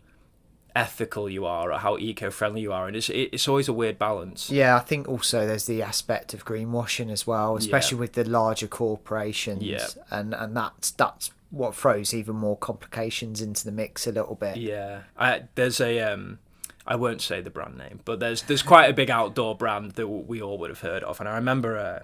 ethical 0.75 1.29
you 1.29 1.45
are 1.45 1.71
or 1.73 1.77
how 1.79 1.97
eco-friendly 1.97 2.61
you 2.61 2.71
are 2.71 2.87
and 2.87 2.95
it's 2.95 3.09
it's 3.09 3.47
always 3.47 3.67
a 3.67 3.73
weird 3.73 3.97
balance 3.97 4.49
Yeah, 4.49 4.75
I 4.75 4.79
think 4.79 5.07
also 5.09 5.45
there's 5.47 5.65
the 5.65 5.81
aspect 5.81 6.33
of 6.33 6.45
greenwashing 6.45 7.11
as 7.11 7.25
well, 7.25 7.57
especially 7.57 7.97
with 7.97 8.13
the 8.13 8.23
larger 8.23 8.67
corporations. 8.67 9.63
Yeah. 9.63 9.87
And 10.11 10.33
and 10.33 10.55
that's 10.55 10.91
that's 10.91 11.31
what 11.49 11.75
throws 11.75 12.13
even 12.13 12.35
more 12.35 12.55
complications 12.55 13.41
into 13.41 13.65
the 13.65 13.71
mix 13.71 14.05
a 14.05 14.11
little 14.11 14.35
bit. 14.35 14.57
Yeah, 14.57 15.01
I, 15.17 15.43
there's 15.55 15.81
a 15.81 15.99
um, 16.01 16.37
I 16.89 16.95
won't 16.95 17.21
say 17.21 17.39
the 17.39 17.51
brand 17.51 17.77
name, 17.77 17.99
but 18.03 18.19
there's 18.19 18.41
there's 18.41 18.63
quite 18.63 18.89
a 18.89 18.93
big 18.93 19.11
outdoor 19.11 19.55
brand 19.55 19.91
that 19.91 20.07
we 20.07 20.41
all 20.41 20.57
would 20.57 20.71
have 20.71 20.81
heard 20.81 21.03
of, 21.03 21.19
and 21.19 21.29
I 21.29 21.35
remember 21.35 21.77
uh, 21.77 21.99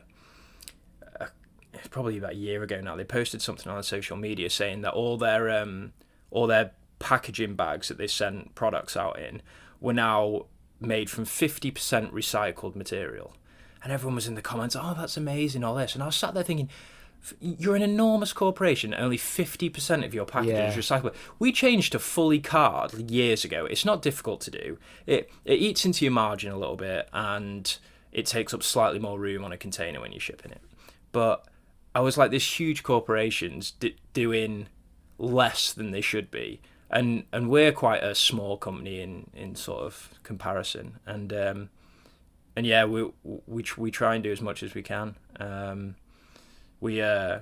uh, 1.19 1.27
it's 1.73 1.87
probably 1.87 2.19
about 2.19 2.33
a 2.33 2.35
year 2.35 2.61
ago 2.61 2.79
now. 2.81 2.95
They 2.95 3.03
posted 3.03 3.41
something 3.41 3.69
on 3.71 3.81
social 3.81 4.15
media 4.15 4.47
saying 4.51 4.81
that 4.81 4.93
all 4.93 5.17
their 5.17 5.49
um, 5.49 5.93
all 6.29 6.45
their 6.45 6.71
packaging 6.99 7.55
bags 7.55 7.87
that 7.87 7.97
they 7.97 8.05
sent 8.05 8.53
products 8.53 8.95
out 8.95 9.17
in 9.19 9.41
were 9.81 9.91
now 9.93 10.45
made 10.79 11.09
from 11.09 11.25
50% 11.25 11.71
recycled 12.11 12.75
material. 12.75 13.35
And 13.83 13.91
everyone 13.91 14.15
was 14.15 14.27
in 14.27 14.35
the 14.35 14.41
comments, 14.41 14.75
oh, 14.75 14.95
that's 14.97 15.17
amazing, 15.17 15.63
all 15.63 15.75
this. 15.75 15.93
And 15.93 16.03
I 16.03 16.07
was 16.07 16.15
sat 16.15 16.33
there 16.33 16.43
thinking, 16.43 16.69
"F- 16.69 17.04
you're 17.39 17.75
an 17.75 17.81
enormous 17.81 18.33
corporation, 18.33 18.93
only 18.93 19.17
50% 19.17 20.05
of 20.05 20.13
your 20.13 20.25
packaging 20.25 20.55
is 20.57 20.75
recyclable. 20.75 21.15
We 21.39 21.51
changed 21.51 21.93
to 21.93 21.99
fully 21.99 22.39
card 22.39 22.93
years 23.11 23.45
ago. 23.45 23.65
It's 23.65 23.85
not 23.85 24.01
difficult 24.01 24.41
to 24.41 24.51
do. 24.51 24.77
It, 25.05 25.31
it 25.43 25.59
eats 25.59 25.85
into 25.85 26.05
your 26.05 26.11
margin 26.11 26.51
a 26.51 26.57
little 26.57 26.75
bit 26.75 27.09
and 27.13 27.77
it 28.11 28.25
takes 28.25 28.53
up 28.53 28.63
slightly 28.63 28.99
more 28.99 29.19
room 29.19 29.43
on 29.43 29.51
a 29.51 29.57
container 29.57 30.01
when 30.01 30.11
you're 30.11 30.21
shipping 30.21 30.51
it. 30.51 30.61
But 31.11 31.45
I 31.93 32.01
was 32.01 32.17
like, 32.17 32.31
this 32.31 32.59
huge 32.59 32.83
corporations 32.83 33.71
d- 33.71 33.95
doing 34.13 34.67
less 35.17 35.71
than 35.71 35.91
they 35.91 36.01
should 36.01 36.29
be. 36.29 36.61
And 36.89 37.23
and 37.31 37.49
we're 37.49 37.71
quite 37.71 38.03
a 38.03 38.13
small 38.13 38.57
company 38.57 39.01
in, 39.01 39.29
in 39.33 39.55
sort 39.55 39.81
of 39.83 40.11
comparison. 40.23 40.99
And 41.05 41.33
um, 41.33 41.69
and 42.55 42.65
yeah, 42.65 42.85
we 42.85 43.09
we 43.23 43.65
we 43.77 43.91
try 43.91 44.15
and 44.15 44.23
do 44.23 44.31
as 44.31 44.41
much 44.41 44.63
as 44.63 44.73
we 44.73 44.81
can. 44.81 45.15
Um, 45.39 45.95
we 46.85 47.01
uh, 47.01 47.39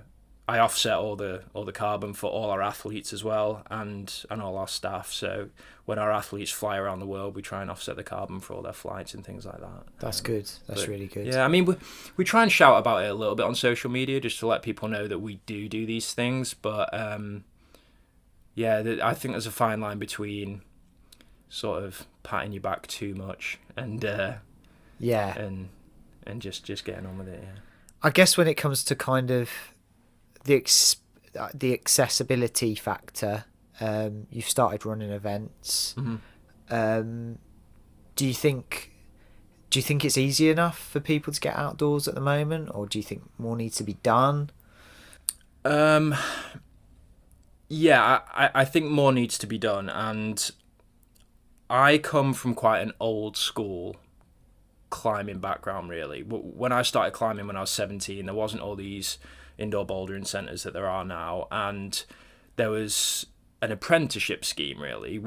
I 0.48 0.60
offset 0.60 0.96
all 1.04 1.16
the 1.16 1.34
all 1.54 1.66
the 1.66 1.72
carbon 1.86 2.14
for 2.14 2.30
all 2.30 2.50
our 2.50 2.62
athletes 2.62 3.14
as 3.14 3.24
well, 3.24 3.50
and 3.70 4.08
and 4.30 4.42
all 4.42 4.58
our 4.58 4.68
staff. 4.68 5.12
So 5.12 5.50
when 5.86 6.00
our 6.00 6.12
athletes 6.12 6.52
fly 6.52 6.78
around 6.78 7.00
the 7.00 7.06
world, 7.16 7.36
we 7.36 7.42
try 7.42 7.62
and 7.62 7.70
offset 7.70 7.96
the 7.98 8.04
carbon 8.04 8.40
for 8.40 8.54
all 8.54 8.62
their 8.62 8.74
flights 8.86 9.14
and 9.14 9.26
things 9.26 9.46
like 9.46 9.60
that. 9.60 9.84
That's 10.00 10.22
good. 10.22 10.46
That's 10.68 10.82
But, 10.82 10.88
really 10.88 11.08
good. 11.08 11.28
Yeah, 11.28 11.44
I 11.44 11.50
mean, 11.50 11.66
we, 11.66 11.76
we 12.18 12.24
try 12.24 12.42
and 12.44 12.52
shout 12.52 12.78
about 12.80 13.04
it 13.04 13.10
a 13.12 13.14
little 13.14 13.36
bit 13.36 13.46
on 13.46 13.56
social 13.56 13.90
media 13.92 14.20
just 14.22 14.40
to 14.40 14.48
let 14.48 14.62
people 14.62 14.88
know 14.88 15.08
that 15.08 15.20
we 15.20 15.42
do 15.46 15.68
do 15.68 15.86
these 15.86 16.14
things. 16.14 16.54
But 16.54 16.88
um, 16.98 17.44
yeah, 18.56 18.82
th- 18.82 19.02
I 19.02 19.14
think 19.14 19.34
there's 19.34 19.48
a 19.48 19.52
fine 19.52 19.82
line 19.82 20.00
between 20.00 20.62
sort 21.50 21.84
of 21.84 22.08
patting 22.24 22.52
your 22.54 22.62
back 22.62 22.88
too 22.88 23.14
much 23.16 23.60
and 23.76 24.04
uh, 24.06 24.34
Yeah. 25.00 25.38
and 25.38 25.70
and 26.26 26.42
just 26.42 26.64
just 26.64 26.86
getting 26.86 27.06
on 27.06 27.18
with 27.18 27.28
it. 27.28 27.44
Yeah. 27.44 27.60
I 28.04 28.10
guess 28.10 28.38
when 28.38 28.48
it 28.48 28.56
comes 28.56 28.84
to 28.86 28.96
kind 28.96 29.32
of 29.32 29.50
the 30.44 30.56
ex- 30.56 30.98
the 31.54 31.74
accessibility 31.74 32.76
factor, 32.76 33.46
um, 33.80 34.28
you've 34.30 34.50
started 34.50 34.86
running 34.86 35.10
events. 35.10 35.96
Mhm. 35.98 36.20
Um, 36.70 37.40
do 38.16 38.28
you 38.28 38.34
think 38.34 38.92
do 39.70 39.80
you 39.80 39.84
think 39.84 40.06
it's 40.06 40.20
easy 40.20 40.52
enough 40.52 40.78
for 40.78 41.00
people 41.00 41.34
to 41.34 41.42
get 41.42 41.56
outdoors 41.56 42.08
at 42.08 42.14
the 42.14 42.22
moment, 42.22 42.70
or 42.76 42.86
do 42.86 43.00
you 43.00 43.04
think 43.04 43.24
more 43.40 43.56
needs 43.56 43.76
to 43.78 43.84
be 43.84 43.94
done? 44.04 44.52
Um, 45.66 46.14
yeah, 47.70 48.20
I, 48.36 48.52
I 48.54 48.66
think 48.66 48.92
more 48.92 49.12
needs 49.12 49.36
to 49.40 49.48
be 49.48 49.58
done, 49.58 49.90
and 49.90 50.52
I 51.72 51.98
come 51.98 52.36
from 52.36 52.54
quite 52.54 52.82
an 52.82 52.94
old 53.00 53.36
school 53.36 53.96
climbing 54.94 55.40
background. 55.40 55.90
Really, 55.90 56.22
when 56.22 56.72
I 56.72 56.84
started 56.84 57.12
climbing 57.12 57.48
when 57.48 57.58
I 57.58 57.62
was 57.62 57.72
seventeen, 57.72 58.28
there 58.28 58.36
wasn't 58.36 58.62
all 58.62 58.76
these 58.76 59.18
indoor 59.58 59.86
bouldering 59.86 60.28
centres 60.28 60.64
that 60.64 60.74
there 60.74 60.88
are 60.88 61.04
now, 61.04 61.48
and 61.52 62.06
there 62.56 62.70
was 62.70 63.26
an 63.62 63.72
apprenticeship 63.72 64.46
scheme. 64.46 64.80
Really, 64.80 65.18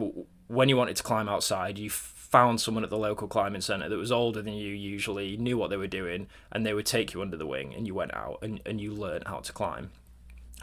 when 0.47 0.69
you 0.69 0.77
wanted 0.77 0.97
to 0.97 1.03
climb 1.03 1.29
outside, 1.29 1.79
you 1.79 1.91
found 1.91 2.61
someone 2.61 2.85
at 2.85 2.91
the 2.91 2.99
local 2.99 3.29
climbing 3.29 3.61
centre 3.61 3.89
that 3.89 3.97
was 3.97 4.13
older 4.13 4.43
than 4.43 4.55
you 4.55 4.75
usually, 4.75 5.37
knew 5.37 5.57
what 5.57 5.71
they 5.71 5.77
were 5.77 5.87
doing, 5.87 6.27
and 6.53 6.65
they 6.65 6.75
would 6.75 6.87
take 6.87 7.15
you 7.15 7.23
under 7.23 7.37
the 7.37 7.47
wing, 7.47 7.75
and 7.75 7.87
you 7.87 7.95
went 7.95 8.15
out 8.15 8.39
and, 8.43 8.61
and 8.67 8.81
you 8.81 8.93
learned 8.93 9.27
how 9.27 9.39
to 9.39 9.53
climb 9.53 9.91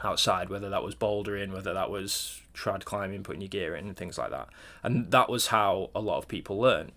outside, 0.03 0.49
whether 0.49 0.69
that 0.69 0.83
was 0.83 0.95
bouldering, 0.95 1.53
whether 1.53 1.73
that 1.73 1.89
was 1.89 2.41
trad 2.53 2.83
climbing, 2.83 3.23
putting 3.23 3.41
your 3.41 3.47
gear 3.47 3.75
in, 3.75 3.87
and 3.87 3.95
things 3.95 4.17
like 4.17 4.31
that. 4.31 4.49
And 4.83 5.11
that 5.11 5.29
was 5.29 5.47
how 5.47 5.89
a 5.95 6.01
lot 6.01 6.17
of 6.17 6.27
people 6.27 6.59
learn. 6.59 6.91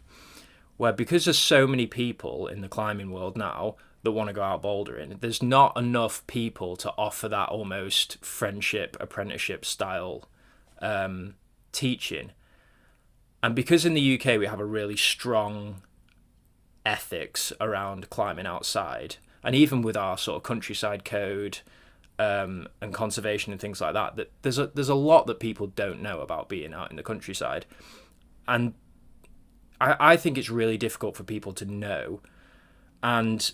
Where 0.77 0.93
because 0.93 1.25
there's 1.25 1.39
so 1.39 1.67
many 1.67 1.87
people 1.87 2.47
in 2.47 2.61
the 2.61 2.69
climbing 2.69 3.11
world 3.11 3.37
now 3.37 3.77
that 4.03 4.13
want 4.13 4.29
to 4.29 4.35
go 4.35 4.43
out 4.43 4.63
bouldering, 4.63 5.21
there's 5.21 5.43
not 5.43 5.77
enough 5.77 6.27
people 6.27 6.77
to 6.77 6.93
offer 6.99 7.29
that 7.29 7.49
almost 7.49 8.25
friendship, 8.25 8.97
apprenticeship 9.01 9.65
style 9.65 10.29
um, 10.81 11.35
teaching. 11.73 12.33
And 13.43 13.55
because 13.55 13.85
in 13.85 13.95
the 13.95 14.21
UK 14.21 14.39
we 14.39 14.47
have 14.47 14.61
a 14.61 14.65
really 14.65 14.97
strong 14.97 15.83
ethics 16.85 17.53
around 17.61 18.11
climbing 18.11 18.47
outside, 18.47 19.17
and 19.43 19.55
even 19.55 19.83
with 19.83 19.97
our 19.97 20.19
sort 20.19 20.37
of 20.37 20.43
countryside 20.43 21.05
code, 21.05 21.61
um, 22.19 22.69
and 22.81 22.95
conservation 22.95 23.53
and 23.53 23.61
things 23.61 23.81
like 23.81 23.95
that. 23.95 24.17
That 24.17 24.33
there's 24.43 24.59
a 24.59 24.69
there's 24.69 24.89
a 24.89 24.95
lot 24.95 25.27
that 25.27 25.41
people 25.41 25.67
don't 25.67 26.03
know 26.03 26.21
about 26.21 26.49
being 26.49 26.73
out 26.73 26.91
in 26.91 26.97
the 26.97 27.03
countryside, 27.03 27.67
and 28.49 28.75
I 29.81 29.97
I 29.99 30.17
think 30.17 30.39
it's 30.39 30.51
really 30.51 30.79
difficult 30.79 31.17
for 31.17 31.25
people 31.25 31.53
to 31.55 31.65
know, 31.65 32.21
and 33.03 33.51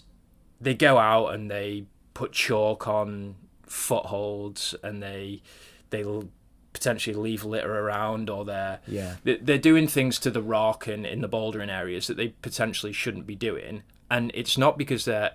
they 0.60 0.74
go 0.74 0.98
out 0.98 1.34
and 1.34 1.50
they 1.50 1.86
put 2.14 2.32
chalk 2.32 2.86
on 2.86 3.36
footholds 3.64 4.74
and 4.82 5.02
they 5.02 5.42
they'll 5.90 6.28
potentially 6.72 7.14
leave 7.14 7.44
litter 7.44 7.80
around 7.80 8.30
or 8.30 8.44
they're 8.44 8.80
yeah 8.86 9.16
they're 9.24 9.58
doing 9.58 9.86
things 9.86 10.18
to 10.18 10.30
the 10.30 10.42
rock 10.42 10.86
and 10.86 11.04
in 11.04 11.20
the 11.20 11.28
bouldering 11.28 11.70
areas 11.70 12.06
that 12.06 12.16
they 12.16 12.28
potentially 12.28 12.92
shouldn't 12.92 13.26
be 13.26 13.34
doing 13.34 13.82
and 14.10 14.30
it's 14.34 14.56
not 14.56 14.78
because 14.78 15.04
they're 15.04 15.32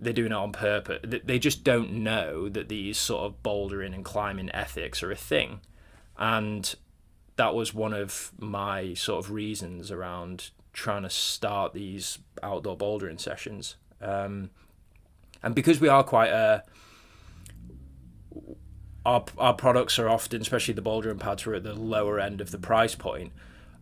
they're 0.00 0.12
doing 0.12 0.32
it 0.32 0.36
on 0.36 0.52
purpose. 0.52 1.00
They 1.24 1.38
just 1.38 1.64
don't 1.64 1.92
know 1.92 2.48
that 2.48 2.68
these 2.68 2.98
sort 2.98 3.24
of 3.24 3.42
bouldering 3.42 3.94
and 3.94 4.04
climbing 4.04 4.50
ethics 4.54 5.02
are 5.02 5.10
a 5.10 5.16
thing. 5.16 5.60
And 6.16 6.72
that 7.38 7.54
was 7.54 7.72
one 7.72 7.94
of 7.94 8.32
my 8.38 8.94
sort 8.94 9.24
of 9.24 9.30
reasons 9.30 9.90
around 9.90 10.50
trying 10.72 11.02
to 11.02 11.10
start 11.10 11.72
these 11.72 12.18
outdoor 12.42 12.76
bouldering 12.76 13.18
sessions. 13.18 13.76
Um, 14.00 14.50
and 15.42 15.54
because 15.54 15.80
we 15.80 15.88
are 15.88 16.04
quite 16.04 16.30
a 16.30 16.62
our, 19.06 19.24
our 19.38 19.54
products 19.54 19.98
are 19.98 20.08
often, 20.08 20.42
especially 20.42 20.74
the 20.74 20.82
bouldering 20.82 21.18
pads, 21.18 21.46
are 21.46 21.54
at 21.54 21.62
the 21.62 21.72
lower 21.72 22.20
end 22.20 22.42
of 22.42 22.50
the 22.50 22.58
price 22.58 22.94
point 22.94 23.32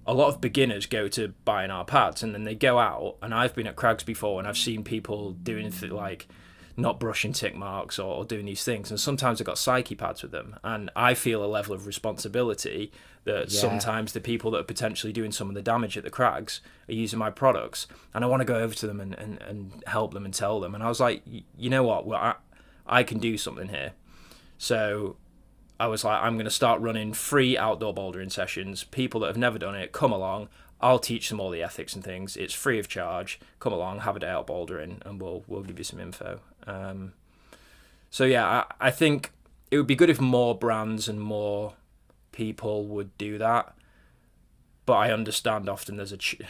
a 0.06 0.14
lot 0.14 0.28
of 0.28 0.40
beginners 0.40 0.86
go 0.86 1.08
to 1.08 1.34
buying 1.44 1.70
our 1.70 1.84
pads 1.84 2.22
and 2.22 2.32
then 2.32 2.44
they 2.44 2.54
go 2.54 2.78
out 2.78 3.16
and 3.20 3.34
I've 3.34 3.54
been 3.54 3.66
at 3.66 3.76
crags 3.76 4.04
before 4.04 4.38
and 4.38 4.46
I've 4.46 4.56
seen 4.56 4.84
people 4.84 5.32
doing 5.32 5.72
th- 5.72 5.90
like 5.90 6.28
not 6.76 7.00
brushing 7.00 7.32
tick 7.32 7.54
marks 7.54 7.98
or, 7.98 8.16
or, 8.16 8.24
doing 8.24 8.46
these 8.46 8.64
things 8.64 8.90
and 8.90 9.00
sometimes 9.00 9.40
I've 9.40 9.46
got 9.46 9.56
Psychi 9.56 9.96
pads 9.96 10.22
with 10.22 10.30
them 10.30 10.56
and 10.62 10.90
I 10.94 11.14
feel 11.14 11.44
a 11.44 11.46
level 11.46 11.74
of 11.74 11.86
responsibility 11.86 12.92
that 13.24 13.50
yeah. 13.50 13.60
sometimes 13.60 14.12
the 14.12 14.20
people 14.20 14.50
that 14.52 14.60
are 14.60 14.64
potentially 14.64 15.12
doing 15.12 15.32
some 15.32 15.48
of 15.48 15.54
the 15.54 15.62
damage 15.62 15.96
at 15.96 16.04
the 16.04 16.10
crags 16.10 16.60
are 16.88 16.94
using 16.94 17.18
my 17.18 17.30
products 17.30 17.86
and 18.12 18.24
I 18.24 18.28
want 18.28 18.40
to 18.40 18.44
go 18.44 18.56
over 18.56 18.74
to 18.74 18.86
them 18.86 19.00
and, 19.00 19.14
and, 19.14 19.40
and 19.42 19.84
help 19.86 20.12
them 20.12 20.24
and 20.24 20.34
tell 20.34 20.60
them 20.60 20.74
and 20.74 20.84
I 20.84 20.88
was 20.88 21.00
like 21.00 21.22
you 21.24 21.70
know 21.70 21.82
what 21.82 22.06
well 22.06 22.20
I, 22.20 22.34
I 22.86 23.02
can 23.02 23.18
do 23.18 23.38
something 23.38 23.68
here 23.68 23.92
so 24.58 25.16
I 25.78 25.88
was 25.88 26.04
like, 26.04 26.22
I'm 26.22 26.34
going 26.34 26.46
to 26.46 26.50
start 26.50 26.80
running 26.80 27.12
free 27.12 27.58
outdoor 27.58 27.94
bouldering 27.94 28.32
sessions. 28.32 28.84
People 28.84 29.20
that 29.20 29.26
have 29.26 29.36
never 29.36 29.58
done 29.58 29.74
it, 29.74 29.92
come 29.92 30.12
along. 30.12 30.48
I'll 30.80 30.98
teach 30.98 31.28
them 31.28 31.40
all 31.40 31.50
the 31.50 31.62
ethics 31.62 31.94
and 31.94 32.04
things. 32.04 32.36
It's 32.36 32.54
free 32.54 32.78
of 32.78 32.88
charge. 32.88 33.38
Come 33.60 33.72
along, 33.72 34.00
have 34.00 34.16
a 34.16 34.20
day 34.20 34.28
out 34.28 34.46
bouldering, 34.46 35.04
and 35.06 35.20
we'll 35.20 35.42
we'll 35.46 35.62
give 35.62 35.78
you 35.78 35.84
some 35.84 36.00
info. 36.00 36.40
Um, 36.66 37.12
so 38.10 38.24
yeah, 38.24 38.46
I, 38.80 38.88
I 38.88 38.90
think 38.90 39.32
it 39.70 39.76
would 39.78 39.86
be 39.86 39.96
good 39.96 40.10
if 40.10 40.20
more 40.20 40.56
brands 40.56 41.08
and 41.08 41.20
more 41.20 41.74
people 42.32 42.86
would 42.86 43.16
do 43.18 43.38
that. 43.38 43.74
But 44.84 44.94
I 44.94 45.12
understand 45.12 45.68
often 45.68 45.96
there's 45.96 46.12
a 46.12 46.16
ch- 46.16 46.40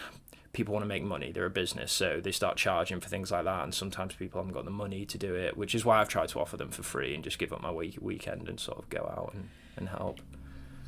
people 0.53 0.73
want 0.73 0.83
to 0.85 0.89
make 0.89 1.03
money. 1.03 1.33
They're 1.33 1.47
a 1.47 1.51
business, 1.51 1.93
so 1.93 2.21
they 2.21 2.33
start 2.33 2.57
charging 2.57 3.01
for 3.01 3.09
things 3.09 3.31
like 3.31 3.45
that. 3.45 3.65
And 3.65 3.75
sometimes 3.75 4.15
people 4.15 4.41
haven't 4.41 4.55
got 4.55 4.65
the 4.65 4.71
money 4.71 5.07
to 5.07 5.19
do 5.19 5.35
it, 5.35 5.57
which 5.57 5.75
is 5.75 5.85
why 5.85 6.01
I've 6.01 6.09
tried 6.09 6.29
to 6.31 6.41
offer 6.41 6.57
them 6.57 6.71
for 6.71 6.83
free 6.83 7.15
and 7.15 7.25
just 7.25 7.39
give 7.39 7.53
up 7.53 7.63
my 7.63 7.71
week- 7.71 7.99
weekend 8.01 8.49
and 8.49 8.61
sort 8.61 8.79
of 8.79 8.91
go 8.91 9.11
out 9.17 9.33
and, 9.35 9.49
and 9.77 9.89
help. 9.89 10.21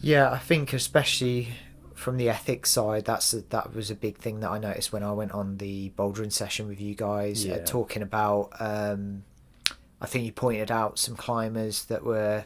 Yeah, 0.00 0.30
I 0.30 0.38
think 0.38 0.72
especially 0.72 1.48
from 1.98 2.16
the 2.16 2.28
ethics 2.28 2.70
side, 2.70 3.04
that's 3.04 3.34
a, 3.34 3.40
that 3.50 3.74
was 3.74 3.90
a 3.90 3.94
big 3.94 4.18
thing 4.18 4.38
that 4.40 4.50
I 4.50 4.58
noticed 4.58 4.92
when 4.92 5.02
I 5.02 5.12
went 5.12 5.32
on 5.32 5.56
the 5.58 5.90
bouldering 5.90 6.32
session 6.32 6.68
with 6.68 6.80
you 6.80 6.94
guys, 6.94 7.44
uh, 7.44 7.48
yeah. 7.48 7.54
uh, 7.56 7.66
talking 7.66 8.02
about. 8.02 8.50
Um, 8.60 9.24
I 10.00 10.06
think 10.06 10.24
you 10.24 10.32
pointed 10.32 10.70
out 10.70 10.96
some 10.98 11.16
climbers 11.16 11.86
that 11.86 12.04
were 12.04 12.44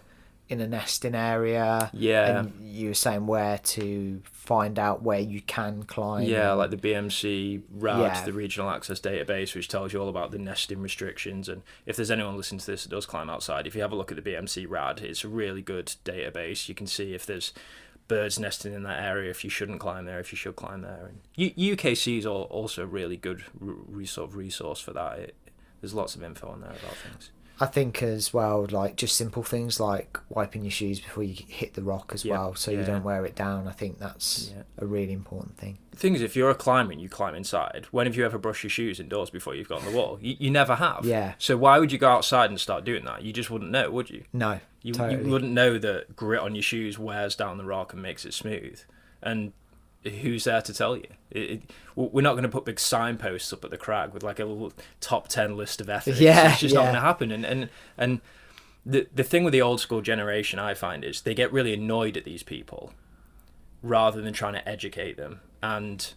in 0.49 0.61
a 0.61 0.67
nesting 0.67 1.15
area. 1.15 1.91
Yeah. 1.93 2.41
And 2.41 2.53
you 2.63 2.89
were 2.89 2.95
saying 2.95 3.27
where 3.27 3.59
to 3.59 4.23
find 4.25 4.79
out 4.79 5.03
where 5.03 5.21
you 5.21 5.43
can 5.43 5.83
climb. 5.83 6.25
Yeah, 6.25 6.53
like 6.53 6.71
the 6.71 6.77
BMC 6.79 7.63
RAD, 7.71 8.01
yeah. 8.01 8.25
the 8.25 8.33
Regional 8.33 8.71
Access 8.71 9.01
Database, 9.01 9.55
which 9.55 9.69
tells 9.69 9.93
you 9.93 10.01
all 10.01 10.09
about 10.09 10.31
the 10.31 10.39
nesting 10.39 10.81
restrictions. 10.81 11.49
And 11.49 11.63
if 11.85 11.97
there's 11.97 12.11
anyone 12.11 12.39
listening 12.39 12.61
to 12.61 12.67
this 12.67 12.85
that 12.85 12.91
does 12.91 13.05
climb 13.05 13.29
outside, 13.29 13.67
if 13.67 13.75
you 13.75 13.83
have 13.83 13.93
a 13.93 13.97
look 13.97 14.11
at 14.11 14.23
the 14.23 14.31
BMC 14.31 14.67
RAD, 14.69 15.01
it's 15.01 15.25
a 15.25 15.29
really 15.29 15.63
good 15.63 15.95
database. 16.05 16.69
You 16.71 16.75
can 16.75 16.87
see 16.87 17.15
if 17.15 17.27
there's 17.27 17.53
birds 18.13 18.39
nesting 18.39 18.75
in 18.75 18.83
that 18.83 19.03
area, 19.03 19.31
if 19.31 19.43
you 19.43 19.49
shouldn't 19.49 19.81
climb 19.81 20.05
there, 20.05 20.21
if 20.21 20.33
you 20.33 20.37
should 20.37 20.55
climb 20.55 20.83
there. 20.83 21.11
And 21.39 21.57
UKC 21.57 22.19
is 22.19 22.27
also 22.27 22.83
a 22.83 22.87
really 22.87 23.17
good 23.17 23.43
re- 23.59 24.05
sort 24.05 24.29
of 24.29 24.37
resource 24.37 24.81
for 24.81 24.93
that. 24.93 25.19
It, 25.19 25.35
there's 25.81 25.95
lots 25.95 26.15
of 26.15 26.23
info 26.23 26.49
on 26.49 26.61
there 26.61 26.73
about 26.73 26.95
things. 26.97 27.31
I 27.63 27.67
think 27.67 28.03
as 28.03 28.35
well, 28.35 28.67
like 28.69 28.97
just 28.97 29.15
simple 29.15 29.45
things 29.45 29.79
like 29.79 30.19
wiping 30.29 30.65
your 30.65 30.73
shoes 30.73 30.99
before 30.99 31.23
you 31.23 31.37
hit 31.47 31.75
the 31.75 31.83
rock 31.83 32.11
as 32.13 32.25
well, 32.25 32.57
so 32.57 32.73
yeah. 32.73 32.81
you 32.81 32.85
don't 32.85 33.05
wear 33.05 33.25
it 33.25 33.37
down. 33.37 33.69
I 33.69 33.71
think 33.71 34.01
that's 34.01 34.51
yeah. 34.53 34.65
a 34.79 34.85
really 34.85 35.13
important 35.13 35.59
thing. 35.59 35.79
The 35.93 35.97
thing 35.97 36.17
is, 36.17 36.23
if 36.23 36.35
you're 36.35 36.51
a 36.51 36.57
climber 36.57 36.91
and 36.91 37.01
you 37.01 37.09
climb 37.09 37.37
inside, 37.37 37.87
when 37.93 38.07
have 38.07 38.17
you 38.17 38.25
ever 38.25 38.37
brushed 38.37 38.65
your 38.65 38.71
shoes 38.71 38.99
indoors 38.99 39.31
before 39.31 39.55
you've 39.55 39.69
got 39.69 39.79
on 39.79 39.93
the 39.93 39.97
wall? 39.97 40.19
You, 40.21 40.35
you 40.41 40.51
never 40.51 40.75
have. 40.75 41.05
Yeah. 41.05 41.35
So 41.39 41.57
why 41.57 41.79
would 41.79 41.93
you 41.93 41.99
go 41.99 42.09
outside 42.09 42.51
and 42.51 42.59
start 42.59 42.85
doing 42.85 43.05
that? 43.05 43.23
You 43.23 43.33
just 43.33 43.49
wouldn't 43.49 43.71
know, 43.71 43.93
would 43.93 44.11
you? 44.11 44.25
No. 44.33 44.59
You, 44.83 44.95
totally. 44.95 45.25
you 45.25 45.31
wouldn't 45.31 45.53
know 45.53 45.79
that 45.79 46.17
grit 46.17 46.41
on 46.41 46.57
your 46.57 46.63
shoes 46.63 46.99
wears 46.99 47.37
down 47.37 47.59
the 47.59 47.65
rock 47.65 47.93
and 47.93 48.03
makes 48.03 48.25
it 48.25 48.35
smooth. 48.35 48.81
And 49.23 49.53
who's 50.05 50.45
there 50.45 50.63
to 50.63 50.75
tell 50.75 50.97
you? 50.97 51.07
It, 51.31 51.51
it, 51.51 51.63
we're 51.95 52.23
not 52.23 52.33
going 52.33 52.43
to 52.43 52.49
put 52.49 52.65
big 52.65 52.81
signposts 52.81 53.53
up 53.53 53.65
at 53.65 53.71
the 53.71 53.77
crag 53.77 54.13
with 54.13 54.23
like 54.23 54.39
a 54.39 54.45
little 54.45 54.73
top 55.01 55.29
ten 55.29 55.57
list 55.57 55.81
of 55.81 55.89
ethics. 55.89 56.21
Yeah, 56.21 56.53
it's 56.53 56.61
just 56.61 56.75
yeah. 56.75 56.81
not 56.81 56.85
going 56.87 56.95
to 56.95 57.01
happen. 57.01 57.33
And 57.33 57.45
and 57.45 57.69
and 57.97 58.21
the 58.85 59.07
the 59.15 59.23
thing 59.23 59.45
with 59.45 59.53
the 59.53 59.63
old 59.63 59.81
school 59.81 60.01
generation, 60.01 60.59
I 60.59 60.75
find, 60.75 61.05
is 61.05 61.23
they 61.23 61.35
get 61.35 61.53
really 61.53 61.75
annoyed 61.75 62.17
at 62.17 62.25
these 62.25 62.43
people 62.43 62.93
rather 63.83 64.21
than 64.21 64.33
trying 64.33 64.55
to 64.55 64.69
educate 64.69 65.17
them, 65.17 65.41
and 65.63 66.13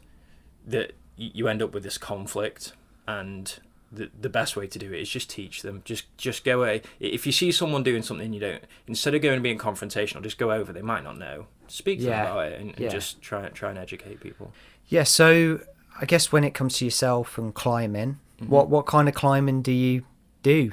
that 0.65 0.93
you 1.17 1.47
end 1.47 1.61
up 1.61 1.73
with 1.73 1.83
this 1.83 1.97
conflict 1.97 2.73
and 3.07 3.59
the 3.95 4.11
the 4.19 4.29
best 4.29 4.55
way 4.55 4.67
to 4.67 4.79
do 4.79 4.91
it 4.91 5.01
is 5.01 5.09
just 5.09 5.29
teach 5.29 5.61
them. 5.61 5.81
Just 5.85 6.15
just 6.17 6.43
go 6.43 6.59
away. 6.59 6.81
If 6.99 7.25
you 7.25 7.31
see 7.31 7.51
someone 7.51 7.83
doing 7.83 8.01
something 8.01 8.33
you 8.33 8.39
don't, 8.39 8.63
instead 8.87 9.15
of 9.15 9.21
going 9.21 9.35
and 9.35 9.43
being 9.43 9.57
confrontational, 9.57 10.21
just 10.21 10.37
go 10.37 10.51
over. 10.51 10.71
They 10.71 10.81
might 10.81 11.03
not 11.03 11.17
know. 11.17 11.47
Speak 11.67 11.99
to 11.99 12.05
yeah. 12.05 12.23
them 12.23 12.31
about 12.31 12.51
it 12.51 12.61
and, 12.61 12.69
and 12.71 12.79
yeah. 12.79 12.89
just 12.89 13.21
try 13.21 13.47
try 13.49 13.69
and 13.69 13.79
educate 13.79 14.19
people. 14.19 14.53
Yeah. 14.87 15.03
So 15.03 15.61
I 15.99 16.05
guess 16.05 16.31
when 16.31 16.43
it 16.43 16.53
comes 16.53 16.77
to 16.77 16.85
yourself 16.85 17.37
and 17.37 17.53
climbing, 17.53 18.19
mm-hmm. 18.39 18.49
what 18.49 18.69
what 18.69 18.85
kind 18.85 19.07
of 19.07 19.15
climbing 19.15 19.61
do 19.61 19.71
you 19.71 20.03
do? 20.43 20.71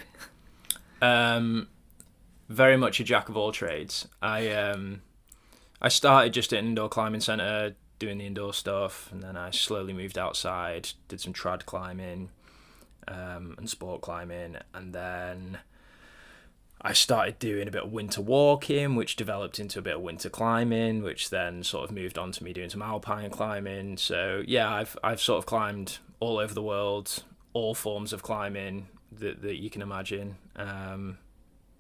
Um, 1.01 1.69
very 2.49 2.77
much 2.77 3.01
a 3.01 3.05
jack 3.05 3.29
of 3.29 3.37
all 3.37 3.53
trades. 3.53 4.09
I 4.21 4.51
um, 4.51 5.03
I 5.81 5.89
started 5.89 6.33
just 6.33 6.53
at 6.53 6.59
an 6.59 6.67
indoor 6.67 6.89
climbing 6.89 7.21
center 7.21 7.75
doing 7.99 8.19
the 8.19 8.27
indoor 8.27 8.53
stuff, 8.53 9.09
and 9.13 9.23
then 9.23 9.37
I 9.37 9.51
slowly 9.51 9.93
moved 9.93 10.19
outside, 10.19 10.91
did 11.07 11.21
some 11.21 11.33
trad 11.33 11.65
climbing 11.67 12.31
um, 13.13 13.55
and 13.59 13.69
sport 13.69 14.01
climbing, 14.01 14.57
and 14.75 14.95
then 14.95 15.59
I 16.81 16.93
started 16.93 17.39
doing 17.39 17.69
a 17.69 17.71
bit 17.71 17.85
of 17.85 17.93
winter 17.93 18.21
walking, 18.21 18.97
which 18.97 19.15
developed 19.15 19.61
into 19.61 19.79
a 19.79 19.83
bit 19.83 19.97
of 19.97 20.03
winter 20.03 20.29
climbing, 20.29 21.03
which 21.03 21.31
then 21.31 21.63
sort 21.63 21.85
of 21.85 21.95
moved 21.95 22.19
on 22.19 22.33
to 22.33 22.45
me 22.45 22.53
doing 22.53 22.71
some 22.71 22.83
alpine 22.83 23.31
climbing. 23.31 23.99
So 23.99 24.43
yeah, 24.47 24.73
I've 24.73 24.97
I've 25.05 25.21
sort 25.21 25.39
of 25.39 25.47
climbed 25.47 25.99
all 26.19 26.39
over 26.39 26.55
the 26.55 26.63
world, 26.63 27.23
all 27.53 27.75
forms 27.75 28.13
of 28.13 28.23
climbing 28.23 28.89
that, 29.13 29.43
that 29.43 29.61
you 29.61 29.71
can 29.71 29.83
imagine. 29.83 30.37
Um, 30.57 31.19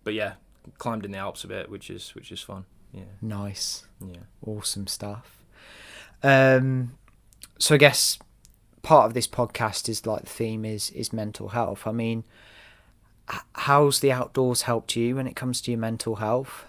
but 0.04 0.14
yeah, 0.14 0.34
climbed 0.78 1.04
in 1.04 1.10
the 1.10 1.18
Alps 1.18 1.44
a 1.44 1.48
bit, 1.48 1.68
which 1.68 1.90
is 1.90 2.14
which 2.14 2.30
is 2.30 2.40
fun. 2.40 2.64
Yeah. 2.92 3.02
Nice. 3.20 3.86
Yeah. 4.04 4.22
Awesome 4.46 4.86
stuff. 4.86 5.38
Um, 6.22 6.98
so 7.58 7.74
I 7.74 7.78
guess 7.78 8.18
part 8.82 9.06
of 9.06 9.14
this 9.14 9.26
podcast 9.26 9.88
is 9.88 10.06
like 10.06 10.22
the 10.22 10.28
theme 10.28 10.64
is 10.64 10.90
is 10.90 11.12
mental 11.12 11.50
health. 11.50 11.86
I 11.86 11.92
mean, 11.92 12.24
how's 13.54 14.00
the 14.00 14.12
outdoors 14.12 14.62
helped 14.62 14.96
you 14.96 15.16
when 15.16 15.26
it 15.26 15.36
comes 15.36 15.60
to 15.62 15.70
your 15.70 15.80
mental 15.80 16.16
health? 16.16 16.64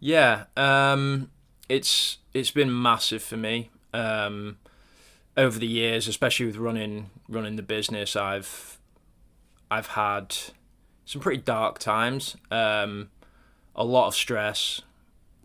Yeah, 0.00 0.44
um, 0.56 1.30
it's 1.68 2.18
it's 2.34 2.50
been 2.50 2.82
massive 2.82 3.22
for 3.22 3.36
me 3.36 3.70
um, 3.92 4.58
over 5.36 5.58
the 5.58 5.66
years, 5.66 6.08
especially 6.08 6.46
with 6.46 6.56
running 6.56 7.10
running 7.28 7.56
the 7.56 7.62
business. 7.62 8.16
I've 8.16 8.78
I've 9.70 9.88
had 9.88 10.36
some 11.04 11.20
pretty 11.20 11.42
dark 11.42 11.78
times, 11.78 12.36
um, 12.50 13.10
a 13.74 13.84
lot 13.84 14.08
of 14.08 14.14
stress, 14.14 14.82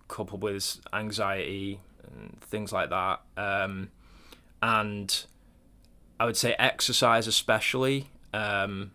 coupled 0.08 0.44
with 0.44 0.80
anxiety 0.92 1.80
and 2.06 2.38
things 2.42 2.72
like 2.72 2.90
that, 2.90 3.22
um, 3.38 3.90
and 4.62 5.26
I 6.24 6.26
would 6.26 6.38
say 6.38 6.56
exercise 6.58 7.28
especially. 7.28 8.08
Um, 8.34 8.92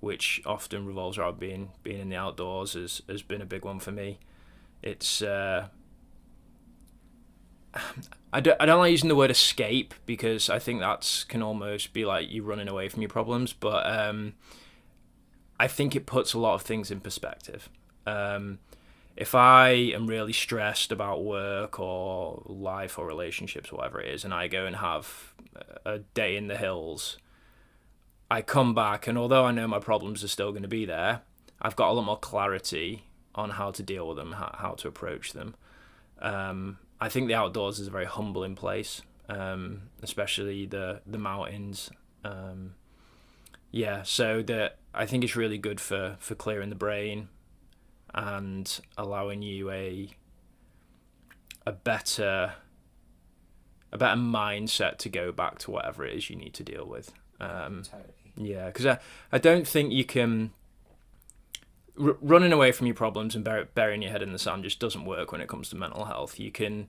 which 0.00 0.42
often 0.44 0.86
revolves 0.86 1.16
around 1.16 1.38
being 1.38 1.70
being 1.82 2.00
in 2.00 2.08
the 2.10 2.16
outdoors, 2.16 2.74
has 2.74 3.02
has 3.08 3.22
been 3.22 3.40
a 3.40 3.46
big 3.46 3.64
one 3.64 3.78
for 3.78 3.92
me. 3.92 4.18
It's 4.82 5.22
uh, 5.22 5.68
I 8.32 8.40
don't, 8.40 8.60
I 8.60 8.66
don't 8.66 8.78
like 8.78 8.90
using 8.90 9.08
the 9.08 9.16
word 9.16 9.30
escape 9.30 9.94
because 10.04 10.50
I 10.50 10.58
think 10.58 10.80
that's 10.80 11.24
can 11.24 11.42
almost 11.42 11.92
be 11.92 12.04
like 12.04 12.30
you 12.30 12.42
running 12.42 12.68
away 12.68 12.88
from 12.88 13.02
your 13.02 13.08
problems, 13.08 13.52
but 13.52 13.86
um, 13.86 14.34
I 15.58 15.68
think 15.68 15.96
it 15.96 16.06
puts 16.06 16.34
a 16.34 16.38
lot 16.38 16.54
of 16.54 16.62
things 16.62 16.90
in 16.90 17.00
perspective. 17.00 17.68
Um, 18.06 18.58
if 19.16 19.34
I 19.34 19.70
am 19.70 20.06
really 20.06 20.34
stressed 20.34 20.92
about 20.92 21.24
work 21.24 21.80
or 21.80 22.42
life 22.46 22.98
or 22.98 23.06
relationships, 23.06 23.72
or 23.72 23.76
whatever 23.76 24.00
it 24.00 24.14
is, 24.14 24.24
and 24.24 24.34
I 24.34 24.46
go 24.46 24.66
and 24.66 24.76
have 24.76 25.32
a 25.84 25.98
day 25.98 26.36
in 26.36 26.48
the 26.48 26.56
hills, 26.56 27.18
I 28.30 28.42
come 28.42 28.74
back, 28.74 29.06
and 29.06 29.16
although 29.16 29.44
I 29.44 29.52
know 29.52 29.68
my 29.68 29.78
problems 29.78 30.24
are 30.24 30.28
still 30.28 30.50
going 30.50 30.62
to 30.62 30.68
be 30.68 30.84
there, 30.84 31.22
I've 31.60 31.76
got 31.76 31.90
a 31.90 31.92
lot 31.92 32.04
more 32.04 32.18
clarity 32.18 33.04
on 33.34 33.50
how 33.50 33.70
to 33.70 33.82
deal 33.82 34.08
with 34.08 34.16
them, 34.16 34.32
how, 34.32 34.74
to 34.78 34.88
approach 34.88 35.32
them. 35.32 35.54
Um, 36.20 36.78
I 37.00 37.08
think 37.08 37.28
the 37.28 37.34
outdoors 37.34 37.78
is 37.78 37.86
a 37.86 37.90
very 37.90 38.06
humbling 38.06 38.54
place, 38.54 39.02
um, 39.28 39.82
especially 40.02 40.66
the 40.66 41.02
the 41.06 41.18
mountains. 41.18 41.90
Um, 42.24 42.74
yeah, 43.70 44.02
so 44.02 44.42
that 44.42 44.78
I 44.94 45.04
think 45.06 45.22
it's 45.22 45.36
really 45.36 45.58
good 45.58 45.80
for 45.80 46.16
for 46.18 46.34
clearing 46.34 46.70
the 46.70 46.76
brain 46.76 47.28
and 48.14 48.80
allowing 48.96 49.42
you 49.42 49.70
a 49.70 50.08
a 51.66 51.72
better 51.72 52.54
a 53.92 53.98
better 53.98 54.20
mindset 54.20 54.98
to 54.98 55.08
go 55.08 55.32
back 55.32 55.58
to 55.60 55.70
whatever 55.70 56.04
it 56.04 56.14
is 56.16 56.28
you 56.30 56.36
need 56.36 56.54
to 56.54 56.62
deal 56.62 56.86
with. 56.86 57.12
Um, 57.40 57.82
totally. 57.84 58.12
Yeah, 58.36 58.66
because 58.66 58.86
I, 58.86 58.98
I 59.32 59.38
don't 59.38 59.66
think 59.66 59.92
you 59.92 60.04
can. 60.04 60.52
R- 61.98 62.16
running 62.20 62.52
away 62.52 62.72
from 62.72 62.86
your 62.86 62.96
problems 62.96 63.34
and 63.34 63.44
bur- 63.44 63.68
burying 63.74 64.02
your 64.02 64.10
head 64.10 64.22
in 64.22 64.32
the 64.32 64.38
sand 64.38 64.64
just 64.64 64.78
doesn't 64.78 65.04
work 65.04 65.32
when 65.32 65.40
it 65.40 65.48
comes 65.48 65.70
to 65.70 65.76
mental 65.76 66.04
health. 66.04 66.38
You 66.38 66.50
can. 66.50 66.88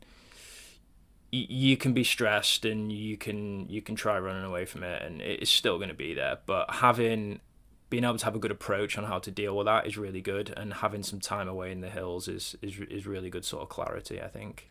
You 1.29 1.75
can 1.75 1.93
be 1.93 2.05
stressed 2.05 2.63
and 2.63 2.89
you 2.89 3.17
can 3.17 3.67
you 3.69 3.81
can 3.81 3.95
try 3.95 4.17
running 4.17 4.45
away 4.45 4.63
from 4.65 4.83
it 4.83 5.01
and 5.01 5.21
it's 5.21 5.51
still 5.51 5.75
going 5.77 5.89
to 5.89 5.93
be 5.93 6.13
there 6.13 6.37
but 6.45 6.75
having 6.75 7.41
being 7.89 8.05
able 8.05 8.17
to 8.17 8.23
have 8.23 8.35
a 8.35 8.39
good 8.39 8.49
approach 8.49 8.97
on 8.97 9.03
how 9.03 9.19
to 9.19 9.29
deal 9.29 9.55
with 9.55 9.65
that 9.65 9.85
is 9.85 9.97
really 9.97 10.21
good 10.21 10.53
and 10.55 10.75
having 10.75 11.03
some 11.03 11.19
time 11.19 11.49
away 11.49 11.69
in 11.69 11.81
the 11.81 11.89
hills 11.89 12.29
is 12.29 12.55
is, 12.61 12.79
is 12.89 13.05
really 13.05 13.29
good 13.29 13.43
sort 13.43 13.62
of 13.62 13.67
clarity 13.67 14.21
i 14.21 14.27
think 14.27 14.69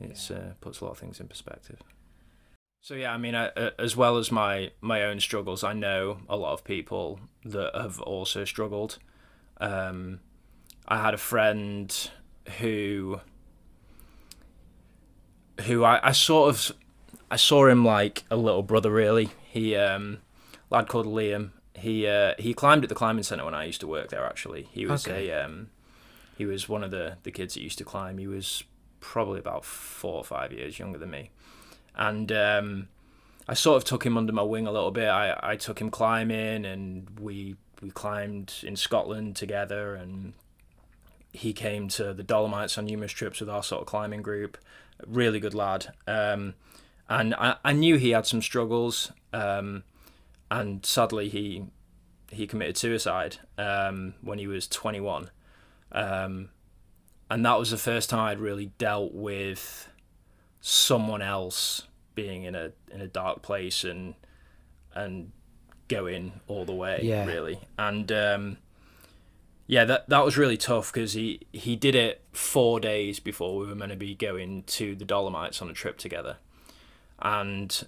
it's 0.00 0.30
yeah. 0.30 0.36
uh, 0.36 0.52
puts 0.60 0.80
a 0.80 0.84
lot 0.84 0.90
of 0.90 0.98
things 0.98 1.20
in 1.20 1.28
perspective 1.28 1.82
so 2.82 2.94
yeah, 2.94 3.12
I 3.12 3.16
mean, 3.16 3.36
I, 3.36 3.46
uh, 3.50 3.70
as 3.78 3.96
well 3.96 4.18
as 4.18 4.32
my 4.32 4.72
my 4.80 5.04
own 5.04 5.20
struggles, 5.20 5.62
I 5.62 5.72
know 5.72 6.18
a 6.28 6.36
lot 6.36 6.52
of 6.52 6.64
people 6.64 7.20
that 7.44 7.70
have 7.76 8.00
also 8.00 8.44
struggled. 8.44 8.98
Um, 9.58 10.18
I 10.88 11.00
had 11.00 11.14
a 11.14 11.18
friend 11.18 12.10
who 12.58 13.20
who 15.60 15.84
I, 15.84 16.08
I 16.08 16.10
sort 16.10 16.50
of 16.50 16.76
I 17.30 17.36
saw 17.36 17.68
him 17.68 17.84
like 17.84 18.24
a 18.32 18.36
little 18.36 18.64
brother 18.64 18.90
really. 18.90 19.30
He 19.48 19.76
um 19.76 20.18
lad 20.68 20.88
called 20.88 21.06
Liam. 21.06 21.52
He 21.74 22.08
uh, 22.08 22.34
he 22.36 22.52
climbed 22.52 22.82
at 22.82 22.88
the 22.88 22.96
climbing 22.96 23.22
center 23.22 23.44
when 23.44 23.54
I 23.54 23.64
used 23.64 23.80
to 23.82 23.86
work 23.86 24.08
there 24.08 24.26
actually. 24.26 24.68
He 24.72 24.86
was 24.86 25.06
okay. 25.06 25.30
a 25.30 25.44
um 25.44 25.70
he 26.36 26.46
was 26.46 26.68
one 26.68 26.82
of 26.82 26.90
the 26.90 27.18
the 27.22 27.30
kids 27.30 27.54
that 27.54 27.62
used 27.62 27.78
to 27.78 27.84
climb. 27.84 28.18
He 28.18 28.26
was 28.26 28.64
probably 29.02 29.38
about 29.38 29.64
4 29.64 30.14
or 30.14 30.24
5 30.24 30.52
years 30.52 30.78
younger 30.78 30.98
than 30.98 31.10
me 31.10 31.30
and 31.94 32.32
um, 32.32 32.88
I 33.48 33.54
sort 33.54 33.76
of 33.76 33.84
took 33.84 34.04
him 34.04 34.16
under 34.16 34.32
my 34.32 34.42
wing 34.42 34.66
a 34.66 34.72
little 34.72 34.90
bit. 34.90 35.08
I, 35.08 35.38
I 35.42 35.56
took 35.56 35.80
him 35.80 35.90
climbing, 35.90 36.64
and 36.64 37.08
we 37.18 37.56
we 37.80 37.90
climbed 37.90 38.54
in 38.62 38.76
Scotland 38.76 39.36
together, 39.36 39.94
and 39.94 40.34
he 41.32 41.52
came 41.52 41.88
to 41.88 42.14
the 42.14 42.22
Dolomites 42.22 42.78
on 42.78 42.86
numerous 42.86 43.12
trips 43.12 43.40
with 43.40 43.50
our 43.50 43.62
sort 43.62 43.82
of 43.82 43.86
climbing 43.86 44.22
group. 44.22 44.58
Really 45.06 45.40
good 45.40 45.54
lad, 45.54 45.92
um, 46.06 46.54
and 47.08 47.34
I, 47.34 47.56
I 47.64 47.72
knew 47.72 47.96
he 47.96 48.10
had 48.10 48.26
some 48.26 48.42
struggles, 48.42 49.12
um, 49.32 49.84
and 50.50 50.84
sadly 50.86 51.28
he 51.28 51.64
he 52.30 52.46
committed 52.46 52.78
suicide 52.78 53.38
um, 53.58 54.14
when 54.22 54.38
he 54.38 54.46
was 54.46 54.66
21, 54.66 55.28
um, 55.90 56.48
and 57.32 57.46
that 57.46 57.58
was 57.58 57.70
the 57.70 57.78
first 57.78 58.10
time 58.10 58.20
I'd 58.20 58.38
really 58.38 58.66
dealt 58.76 59.14
with 59.14 59.88
someone 60.60 61.22
else 61.22 61.88
being 62.14 62.44
in 62.44 62.54
a 62.54 62.72
in 62.92 63.00
a 63.00 63.06
dark 63.06 63.40
place 63.40 63.84
and 63.84 64.14
and 64.94 65.32
going 65.88 66.40
all 66.46 66.66
the 66.66 66.74
way 66.74 67.00
yeah. 67.02 67.24
really 67.24 67.58
and 67.78 68.12
um, 68.12 68.58
yeah 69.66 69.86
that 69.86 70.08
that 70.10 70.22
was 70.22 70.36
really 70.36 70.58
tough 70.58 70.92
because 70.92 71.14
he 71.14 71.40
he 71.52 71.74
did 71.74 71.94
it 71.94 72.20
four 72.32 72.78
days 72.78 73.18
before 73.18 73.56
we 73.56 73.66
were 73.66 73.74
meant 73.74 73.92
to 73.92 73.96
be 73.96 74.14
going 74.14 74.62
to 74.64 74.94
the 74.94 75.04
Dolomites 75.06 75.62
on 75.62 75.70
a 75.70 75.72
trip 75.72 75.96
together 75.96 76.36
and 77.18 77.86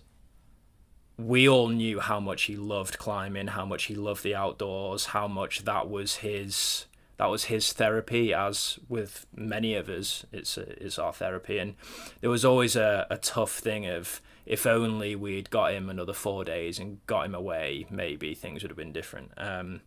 we 1.19 1.47
all 1.47 1.69
knew 1.69 2.01
how 2.01 2.19
much 2.19 2.45
he 2.45 2.57
loved 2.57 2.97
climbing 2.97 3.49
how 3.49 3.67
much 3.67 3.85
he 3.85 3.95
loved 3.95 4.23
the 4.23 4.35
outdoors 4.35 5.07
how 5.07 5.29
much 5.29 5.65
that 5.65 5.89
was 5.89 6.17
his 6.17 6.87
that 7.17 7.27
was 7.27 7.45
his 7.45 7.73
therapy 7.73 8.35
as 8.35 8.79
with 8.89 9.27
many 9.35 9.75
of 9.75 9.89
us 9.89 10.25
it's 10.33 10.59
it's 10.59 10.99
our 10.99 11.13
therapy. 11.13 11.59
And 11.59 11.75
there 12.21 12.31
was 12.31 12.45
always 12.45 12.77
a, 12.77 13.07
a 13.11 13.17
tough 13.17 13.53
thing 13.53 13.87
of 13.87 14.21
if 14.47 14.67
only 14.67 15.17
we'd 15.17 15.51
got 15.51 15.73
him 15.73 15.89
another 15.89 16.13
four 16.13 16.45
days 16.45 16.79
and 16.79 17.05
got 17.07 17.27
him 17.27 17.35
away 17.35 17.87
maybe 17.91 18.35
things 18.35 18.63
would 18.63 18.71
have 18.71 18.77
been 18.77 18.93
different. 18.93 19.33
Um, 19.37 19.81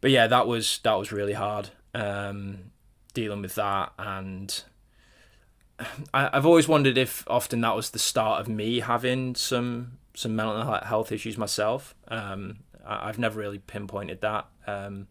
but 0.00 0.10
yeah 0.10 0.26
that 0.26 0.46
was 0.46 0.80
that 0.82 0.94
was 0.94 1.12
really 1.12 1.34
hard 1.34 1.70
um, 1.94 2.70
dealing 3.14 3.42
with 3.42 3.54
that. 3.56 3.92
And 3.98 4.62
I, 6.12 6.30
I've 6.32 6.46
always 6.46 6.68
wondered 6.68 6.98
if 6.98 7.24
often 7.28 7.60
that 7.62 7.76
was 7.76 7.90
the 7.90 7.98
start 7.98 8.40
of 8.40 8.48
me 8.48 8.80
having 8.80 9.34
some 9.34 9.98
some 10.14 10.34
mental 10.34 10.80
health 10.82 11.12
issues 11.12 11.38
myself. 11.38 11.94
Um, 12.08 12.60
I, 12.86 13.08
I've 13.08 13.18
never 13.18 13.38
really 13.38 13.58
pinpointed 13.58 14.20
that. 14.22 14.46
Um, 14.66 15.06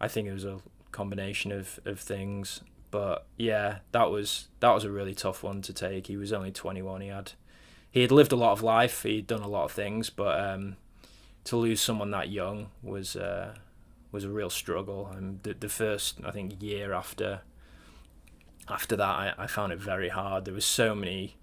I 0.00 0.08
think 0.08 0.28
it 0.28 0.32
was 0.32 0.44
a 0.44 0.60
combination 0.92 1.52
of, 1.52 1.78
of 1.84 2.00
things. 2.00 2.62
But 2.90 3.26
yeah, 3.36 3.78
that 3.92 4.10
was 4.10 4.48
that 4.60 4.72
was 4.72 4.84
a 4.84 4.90
really 4.90 5.14
tough 5.14 5.42
one 5.42 5.62
to 5.62 5.72
take. 5.72 6.08
He 6.08 6.16
was 6.16 6.32
only 6.32 6.50
21. 6.50 7.00
He 7.02 7.08
had 7.08 7.32
he 7.90 8.02
had 8.02 8.10
lived 8.10 8.32
a 8.32 8.36
lot 8.36 8.52
of 8.52 8.62
life. 8.62 9.02
He'd 9.02 9.26
done 9.26 9.42
a 9.42 9.48
lot 9.48 9.64
of 9.64 9.72
things, 9.72 10.10
but 10.10 10.40
um, 10.40 10.76
to 11.44 11.56
lose 11.56 11.80
someone 11.80 12.10
that 12.10 12.30
young 12.30 12.70
was 12.82 13.16
uh, 13.16 13.54
was 14.10 14.24
a 14.24 14.30
real 14.30 14.50
struggle. 14.50 15.06
And 15.06 15.42
the, 15.42 15.54
the 15.54 15.68
first 15.68 16.20
I 16.24 16.30
think 16.30 16.60
year 16.62 16.92
after 16.92 17.42
after 18.68 18.96
that, 18.96 19.04
I, 19.04 19.34
I 19.38 19.46
found 19.46 19.72
it 19.72 19.78
very 19.78 20.08
hard. 20.08 20.44
There 20.44 20.54
was 20.54 20.64
so 20.64 20.94
many 20.94 21.36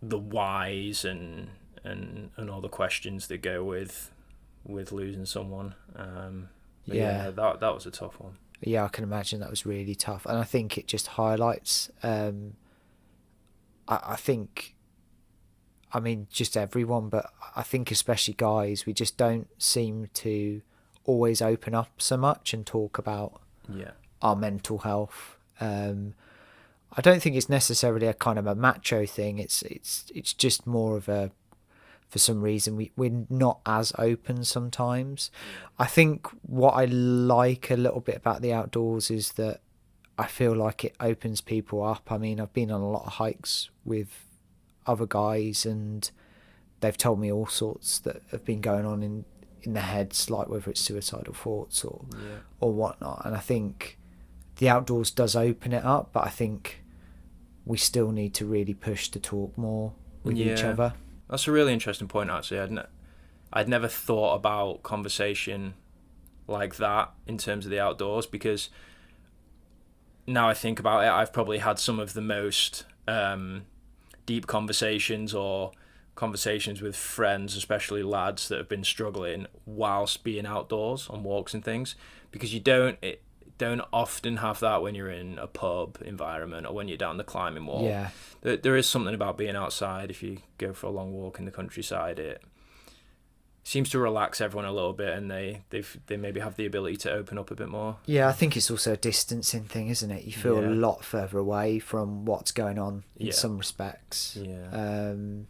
the 0.00 0.18
whys 0.18 1.04
and 1.04 1.48
and 1.84 2.30
and 2.36 2.50
all 2.50 2.60
the 2.60 2.68
questions 2.68 3.26
that 3.26 3.42
go 3.42 3.62
with 3.64 4.10
with 4.64 4.90
losing 4.92 5.26
someone. 5.26 5.74
Um, 5.96 6.48
yeah. 6.94 7.24
yeah, 7.24 7.30
that 7.30 7.60
that 7.60 7.74
was 7.74 7.86
a 7.86 7.90
tough 7.90 8.18
one. 8.20 8.36
Yeah, 8.60 8.84
I 8.84 8.88
can 8.88 9.04
imagine 9.04 9.38
that 9.40 9.50
was 9.50 9.64
really 9.64 9.94
tough, 9.94 10.26
and 10.26 10.36
I 10.38 10.44
think 10.44 10.76
it 10.76 10.86
just 10.88 11.06
highlights. 11.08 11.90
Um, 12.02 12.54
I, 13.86 14.00
I 14.08 14.16
think, 14.16 14.74
I 15.92 16.00
mean, 16.00 16.26
just 16.30 16.56
everyone, 16.56 17.08
but 17.08 17.30
I 17.54 17.62
think 17.62 17.90
especially 17.90 18.34
guys, 18.34 18.84
we 18.84 18.92
just 18.92 19.16
don't 19.16 19.48
seem 19.62 20.08
to 20.14 20.62
always 21.04 21.40
open 21.40 21.74
up 21.74 21.90
so 21.98 22.16
much 22.16 22.52
and 22.52 22.66
talk 22.66 22.98
about 22.98 23.40
Yeah. 23.72 23.92
our 24.20 24.34
mental 24.36 24.78
health. 24.78 25.36
Um, 25.60 26.14
I 26.96 27.00
don't 27.00 27.22
think 27.22 27.36
it's 27.36 27.48
necessarily 27.48 28.06
a 28.06 28.14
kind 28.14 28.38
of 28.38 28.46
a 28.46 28.54
macho 28.54 29.06
thing. 29.06 29.38
It's 29.38 29.62
it's 29.62 30.10
it's 30.14 30.32
just 30.32 30.66
more 30.66 30.96
of 30.96 31.08
a 31.08 31.30
for 32.08 32.18
some 32.18 32.40
reason 32.40 32.74
we 32.76 32.90
we're 32.96 33.24
not 33.28 33.60
as 33.66 33.92
open 33.98 34.44
sometimes. 34.44 35.30
I 35.78 35.86
think 35.86 36.26
what 36.42 36.72
I 36.72 36.86
like 36.86 37.70
a 37.70 37.76
little 37.76 38.00
bit 38.00 38.16
about 38.16 38.40
the 38.42 38.52
outdoors 38.52 39.10
is 39.10 39.32
that 39.32 39.60
I 40.18 40.26
feel 40.26 40.54
like 40.54 40.84
it 40.84 40.96
opens 41.00 41.40
people 41.40 41.82
up. 41.84 42.10
I 42.10 42.18
mean, 42.18 42.40
I've 42.40 42.52
been 42.52 42.70
on 42.70 42.80
a 42.80 42.88
lot 42.90 43.06
of 43.06 43.12
hikes 43.14 43.70
with 43.84 44.08
other 44.86 45.06
guys 45.06 45.64
and 45.66 46.10
they've 46.80 46.96
told 46.96 47.20
me 47.20 47.30
all 47.30 47.46
sorts 47.46 47.98
that 48.00 48.22
have 48.30 48.44
been 48.44 48.60
going 48.60 48.86
on 48.86 49.02
in 49.02 49.24
in 49.62 49.72
their 49.74 49.82
heads, 49.82 50.30
like 50.30 50.48
whether 50.48 50.70
it's 50.70 50.80
suicidal 50.80 51.34
thoughts 51.34 51.84
or 51.84 52.04
Yeah. 52.12 52.38
or 52.60 52.72
whatnot. 52.72 53.22
And 53.26 53.34
I 53.34 53.40
think 53.40 53.98
the 54.56 54.68
outdoors 54.68 55.10
does 55.10 55.34
open 55.36 55.72
it 55.72 55.84
up, 55.84 56.10
but 56.12 56.24
I 56.24 56.30
think 56.30 56.82
we 57.66 57.76
still 57.76 58.12
need 58.12 58.34
to 58.34 58.46
really 58.46 58.72
push 58.74 59.08
to 59.10 59.20
talk 59.20 59.58
more 59.58 59.92
with 60.24 60.36
each 60.54 60.62
other. 60.64 60.94
That's 61.28 61.46
a 61.46 61.52
really 61.52 61.72
interesting 61.72 62.08
point, 62.08 62.30
actually. 62.30 62.60
I'd, 62.60 62.70
ne- 62.70 62.86
I'd 63.52 63.68
never 63.68 63.88
thought 63.88 64.34
about 64.34 64.82
conversation 64.82 65.74
like 66.46 66.76
that 66.76 67.12
in 67.26 67.36
terms 67.36 67.66
of 67.66 67.70
the 67.70 67.80
outdoors 67.80 68.26
because 68.26 68.70
now 70.26 70.48
I 70.48 70.54
think 70.54 70.78
about 70.78 71.04
it, 71.04 71.08
I've 71.08 71.32
probably 71.32 71.58
had 71.58 71.78
some 71.78 71.98
of 71.98 72.14
the 72.14 72.20
most 72.20 72.84
um, 73.06 73.66
deep 74.26 74.46
conversations 74.46 75.34
or 75.34 75.72
conversations 76.14 76.82
with 76.82 76.96
friends, 76.96 77.56
especially 77.56 78.02
lads 78.02 78.48
that 78.48 78.58
have 78.58 78.68
been 78.68 78.84
struggling 78.84 79.46
whilst 79.66 80.24
being 80.24 80.46
outdoors 80.46 81.08
on 81.08 81.22
walks 81.22 81.54
and 81.54 81.64
things 81.64 81.94
because 82.30 82.52
you 82.52 82.60
don't. 82.60 82.98
It, 83.02 83.22
don't 83.58 83.82
often 83.92 84.38
have 84.38 84.60
that 84.60 84.82
when 84.82 84.94
you're 84.94 85.10
in 85.10 85.38
a 85.38 85.46
pub 85.46 85.98
environment 86.04 86.66
or 86.66 86.72
when 86.74 86.88
you're 86.88 86.96
down 86.96 87.16
the 87.16 87.24
climbing 87.24 87.66
wall 87.66 87.84
Yeah, 87.84 88.10
there, 88.42 88.56
there 88.56 88.76
is 88.76 88.88
something 88.88 89.14
about 89.14 89.36
being 89.36 89.56
outside 89.56 90.10
if 90.10 90.22
you 90.22 90.38
go 90.58 90.72
for 90.72 90.86
a 90.86 90.90
long 90.90 91.12
walk 91.12 91.38
in 91.38 91.44
the 91.44 91.50
countryside 91.50 92.18
it 92.18 92.40
seems 93.64 93.90
to 93.90 93.98
relax 93.98 94.40
everyone 94.40 94.64
a 94.64 94.72
little 94.72 94.94
bit 94.94 95.12
and 95.12 95.30
they 95.30 95.60
they 95.70 95.82
they 96.06 96.16
maybe 96.16 96.40
have 96.40 96.56
the 96.56 96.64
ability 96.64 96.96
to 96.96 97.10
open 97.12 97.36
up 97.36 97.50
a 97.50 97.54
bit 97.54 97.68
more 97.68 97.96
yeah. 98.06 98.26
I 98.28 98.32
think 98.32 98.56
it's 98.56 98.70
also 98.70 98.94
a 98.94 98.96
distancing 98.96 99.64
thing, 99.64 99.88
isn't 99.88 100.10
it? 100.10 100.24
You 100.24 100.32
feel 100.32 100.62
Yeah. 100.62 100.68
a 100.68 100.70
lot 100.70 101.04
further 101.04 101.36
away 101.38 101.78
from 101.78 102.24
what's 102.24 102.50
going 102.52 102.78
on 102.78 103.04
in 103.16 103.26
Yeah. 103.26 103.32
some 103.34 103.58
respects. 103.58 104.38
yeah 104.40 104.70
Um, 104.72 105.48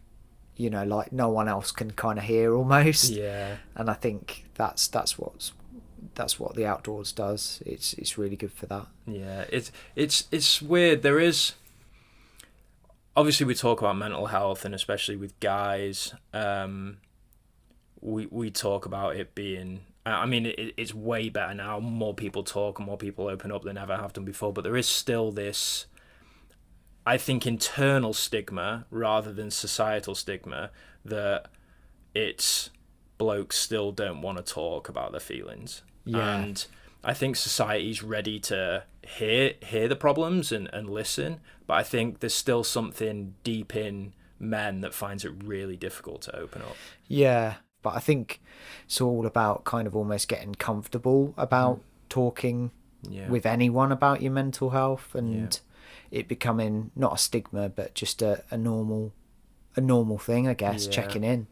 you 0.57 0.69
know, 0.69 0.83
like 0.83 1.13
no 1.13 1.29
one 1.29 1.47
else 1.47 1.71
can 1.71 1.91
kind 1.91 2.19
of 2.19 2.25
hear 2.25 2.53
almost. 2.53 3.09
yeah 3.11 3.55
And 3.75 3.89
I 3.89 3.93
think 3.93 4.45
that's 4.55 4.89
that's 4.89 5.17
what's 5.17 5.53
that's 6.15 6.39
what 6.39 6.55
the 6.55 6.65
outdoors 6.65 7.11
does. 7.11 7.61
It's 7.65 7.93
it's 7.93 8.17
really 8.17 8.35
good 8.35 8.51
for 8.51 8.65
that. 8.67 8.87
yeah 9.05 9.45
it's 9.49 9.71
it's 9.95 10.27
it's 10.31 10.61
weird 10.61 11.01
there 11.01 11.19
is 11.19 11.53
obviously 13.15 13.45
we 13.45 13.55
talk 13.55 13.79
about 13.79 13.97
mental 13.97 14.27
health 14.27 14.65
and 14.65 14.73
especially 14.75 15.15
with 15.15 15.39
guys 15.39 16.13
um 16.33 16.97
we 18.01 18.27
we 18.27 18.49
talk 18.49 18.85
about 18.85 19.15
it 19.15 19.35
being 19.35 19.81
I 20.05 20.25
mean, 20.25 20.45
it, 20.47 20.73
it's 20.77 20.93
way 20.93 21.29
better 21.29 21.53
now. 21.53 21.79
More 21.79 22.13
people 22.13 22.43
talk 22.43 22.79
and 22.79 22.85
more 22.85 22.97
people 22.97 23.27
open 23.27 23.51
up 23.51 23.63
than 23.63 23.77
ever 23.77 23.97
have 23.97 24.13
done 24.13 24.25
before. 24.25 24.53
But 24.53 24.63
there 24.63 24.77
is 24.77 24.87
still 24.87 25.31
this, 25.31 25.85
I 27.05 27.17
think, 27.17 27.45
internal 27.45 28.13
stigma 28.13 28.85
rather 28.89 29.31
than 29.31 29.51
societal 29.51 30.15
stigma 30.15 30.71
that 31.05 31.47
it's 32.15 32.69
blokes 33.17 33.57
still 33.57 33.91
don't 33.91 34.21
want 34.21 34.37
to 34.37 34.53
talk 34.53 34.89
about 34.89 35.11
their 35.11 35.19
feelings. 35.19 35.83
Yeah. 36.17 36.37
And 36.39 36.65
I 37.03 37.13
think 37.13 37.35
society's 37.35 38.03
ready 38.03 38.39
to 38.41 38.83
hear 39.07 39.53
hear 39.63 39.87
the 39.87 39.95
problems 39.95 40.51
and, 40.51 40.69
and 40.73 40.89
listen. 40.89 41.39
But 41.67 41.75
I 41.75 41.83
think 41.83 42.19
there's 42.19 42.33
still 42.33 42.63
something 42.63 43.35
deep 43.43 43.75
in 43.75 44.13
men 44.39 44.81
that 44.81 44.93
finds 44.93 45.23
it 45.25 45.33
really 45.43 45.75
difficult 45.75 46.21
to 46.23 46.35
open 46.35 46.61
up. 46.61 46.75
Yeah, 47.07 47.55
but 47.81 47.95
I 47.95 47.99
think 47.99 48.41
it's 48.85 48.99
all 49.01 49.25
about 49.25 49.65
kind 49.65 49.85
of 49.87 49.95
almost 49.95 50.27
getting 50.27 50.55
comfortable 50.55 51.33
about 51.37 51.81
talking 52.09 52.71
Yeah. 53.09 53.29
with 53.29 53.45
anyone 53.45 53.91
about 53.91 54.21
your 54.21 54.31
mental 54.31 54.71
health 54.71 55.13
and 55.15 55.59
it 56.11 56.27
becoming 56.27 56.91
not 56.95 57.13
a 57.13 57.17
stigma 57.17 57.69
but 57.69 57.93
just 57.93 58.21
a, 58.21 58.43
a 58.51 58.57
normal 58.57 59.13
a 59.75 59.81
normal 59.81 60.17
thing, 60.17 60.47
I 60.47 60.53
guess, 60.55 60.85
Yeah. 60.85 60.91
checking 60.91 61.23
in. 61.23 61.47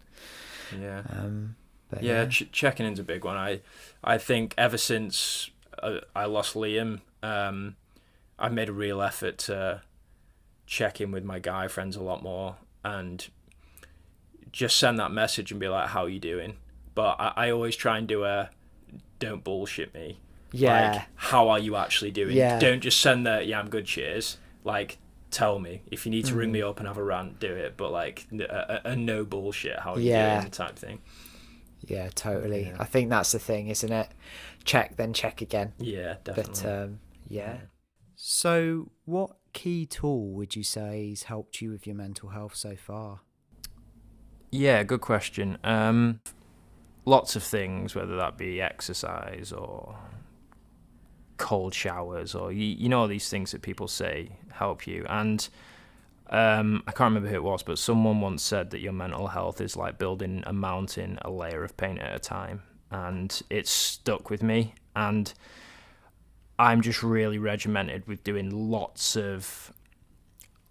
yeah. 0.81 1.03
Um, 1.09 1.55
but 1.89 2.03
yeah, 2.03 2.25
ch- 2.25 2.49
checking 2.51 2.85
in's 2.85 2.99
a 2.99 3.03
big 3.03 3.23
one. 3.25 3.37
I 3.37 3.61
I 4.03 4.17
think 4.17 4.53
ever 4.57 4.77
since 4.77 5.49
uh, 5.81 5.99
I 6.15 6.25
lost 6.25 6.55
Liam, 6.55 7.01
um, 7.23 7.75
I've 8.39 8.53
made 8.53 8.69
a 8.69 8.73
real 8.73 9.01
effort 9.01 9.37
to 9.39 9.81
check 10.65 10.99
in 10.99 11.11
with 11.11 11.23
my 11.23 11.39
guy 11.39 11.67
friends 11.67 11.95
a 11.95 12.01
lot 12.03 12.21
more 12.23 12.57
and 12.83 13.27
just 14.51 14.77
send 14.77 14.97
that 14.99 15.11
message 15.11 15.51
and 15.51 15.59
be 15.59 15.67
like, 15.67 15.89
"How 15.89 16.03
are 16.03 16.09
you 16.09 16.19
doing?" 16.19 16.57
But 16.95 17.15
I, 17.19 17.33
I 17.35 17.49
always 17.51 17.75
try 17.75 17.97
and 17.97 18.07
do 18.07 18.23
a 18.23 18.49
don't 19.19 19.43
bullshit 19.43 19.93
me. 19.93 20.19
yeah, 20.51 20.91
Like, 20.93 21.01
how 21.15 21.49
are 21.49 21.59
you 21.59 21.75
actually 21.75 22.11
doing? 22.11 22.35
Yeah. 22.35 22.59
Don't 22.59 22.81
just 22.81 22.99
send 23.01 23.25
the 23.25 23.43
yeah, 23.43 23.59
I'm 23.59 23.69
good. 23.69 23.85
Cheers. 23.85 24.37
Like. 24.63 24.97
Tell 25.29 25.59
me 25.59 25.81
if 25.91 26.05
you 26.05 26.09
need 26.09 26.23
to 26.27 26.35
ring 26.35 26.53
me 26.53 26.61
Mm. 26.61 26.69
up 26.69 26.79
and 26.79 26.87
have 26.87 26.97
a 26.97 27.03
rant, 27.03 27.37
do 27.37 27.53
it. 27.53 27.75
But 27.75 27.91
like 27.91 28.25
a 28.31 28.95
no 28.95 29.25
bullshit, 29.25 29.77
how 29.77 29.95
are 29.95 29.99
Yeah. 29.99 30.35
you 30.35 30.41
doing 30.43 30.51
type 30.51 30.77
thing. 30.77 30.99
Yeah, 31.81 32.09
totally. 32.13 32.67
Yeah. 32.67 32.77
I 32.79 32.85
think 32.85 33.09
that's 33.09 33.31
the 33.31 33.39
thing, 33.39 33.67
isn't 33.67 33.91
it? 33.91 34.09
Check 34.63 34.97
then 34.97 35.13
check 35.13 35.41
again. 35.41 35.73
Yeah, 35.79 36.15
definitely. 36.23 36.63
But 36.63 36.83
um, 36.83 36.99
yeah. 37.27 37.57
So, 38.15 38.91
what 39.05 39.37
key 39.53 39.85
tool 39.85 40.31
would 40.31 40.55
you 40.55 40.63
say 40.63 41.09
has 41.09 41.23
helped 41.23 41.61
you 41.61 41.71
with 41.71 41.85
your 41.85 41.95
mental 41.95 42.29
health 42.29 42.55
so 42.55 42.75
far? 42.75 43.21
Yeah, 44.51 44.83
good 44.83 45.01
question. 45.01 45.57
Um, 45.63 46.21
lots 47.05 47.35
of 47.35 47.43
things, 47.43 47.95
whether 47.95 48.15
that 48.17 48.37
be 48.37 48.61
exercise 48.61 49.51
or 49.51 49.97
cold 51.37 51.73
showers, 51.73 52.33
or 52.33 52.51
you, 52.51 52.65
you 52.65 52.89
know 52.89 53.01
all 53.01 53.07
these 53.07 53.29
things 53.29 53.51
that 53.51 53.61
people 53.61 53.87
say 53.87 54.31
help 54.51 54.87
you. 54.87 55.05
And 55.07 55.47
um, 56.29 56.83
I 56.87 56.91
can't 56.91 57.13
remember 57.13 57.29
who 57.29 57.35
it 57.35 57.43
was, 57.43 57.63
but 57.63 57.79
someone 57.79 58.19
once 58.21 58.43
said 58.43 58.71
that 58.71 58.79
your 58.79 58.93
mental 58.93 59.27
health 59.27 59.61
is 59.61 59.77
like 59.77 59.97
building 59.97 60.43
a 60.45 60.53
mountain 60.53 61.17
a 61.21 61.29
layer 61.29 61.63
of 61.63 61.77
paint 61.77 61.99
at 61.99 62.15
a 62.15 62.19
time, 62.19 62.63
and 62.91 63.41
it's 63.49 63.71
stuck 63.71 64.29
with 64.29 64.43
me. 64.43 64.73
And 64.95 65.33
I'm 66.59 66.81
just 66.81 67.03
really 67.03 67.37
regimented 67.37 68.07
with 68.07 68.23
doing 68.23 68.49
lots 68.49 69.15
of 69.15 69.71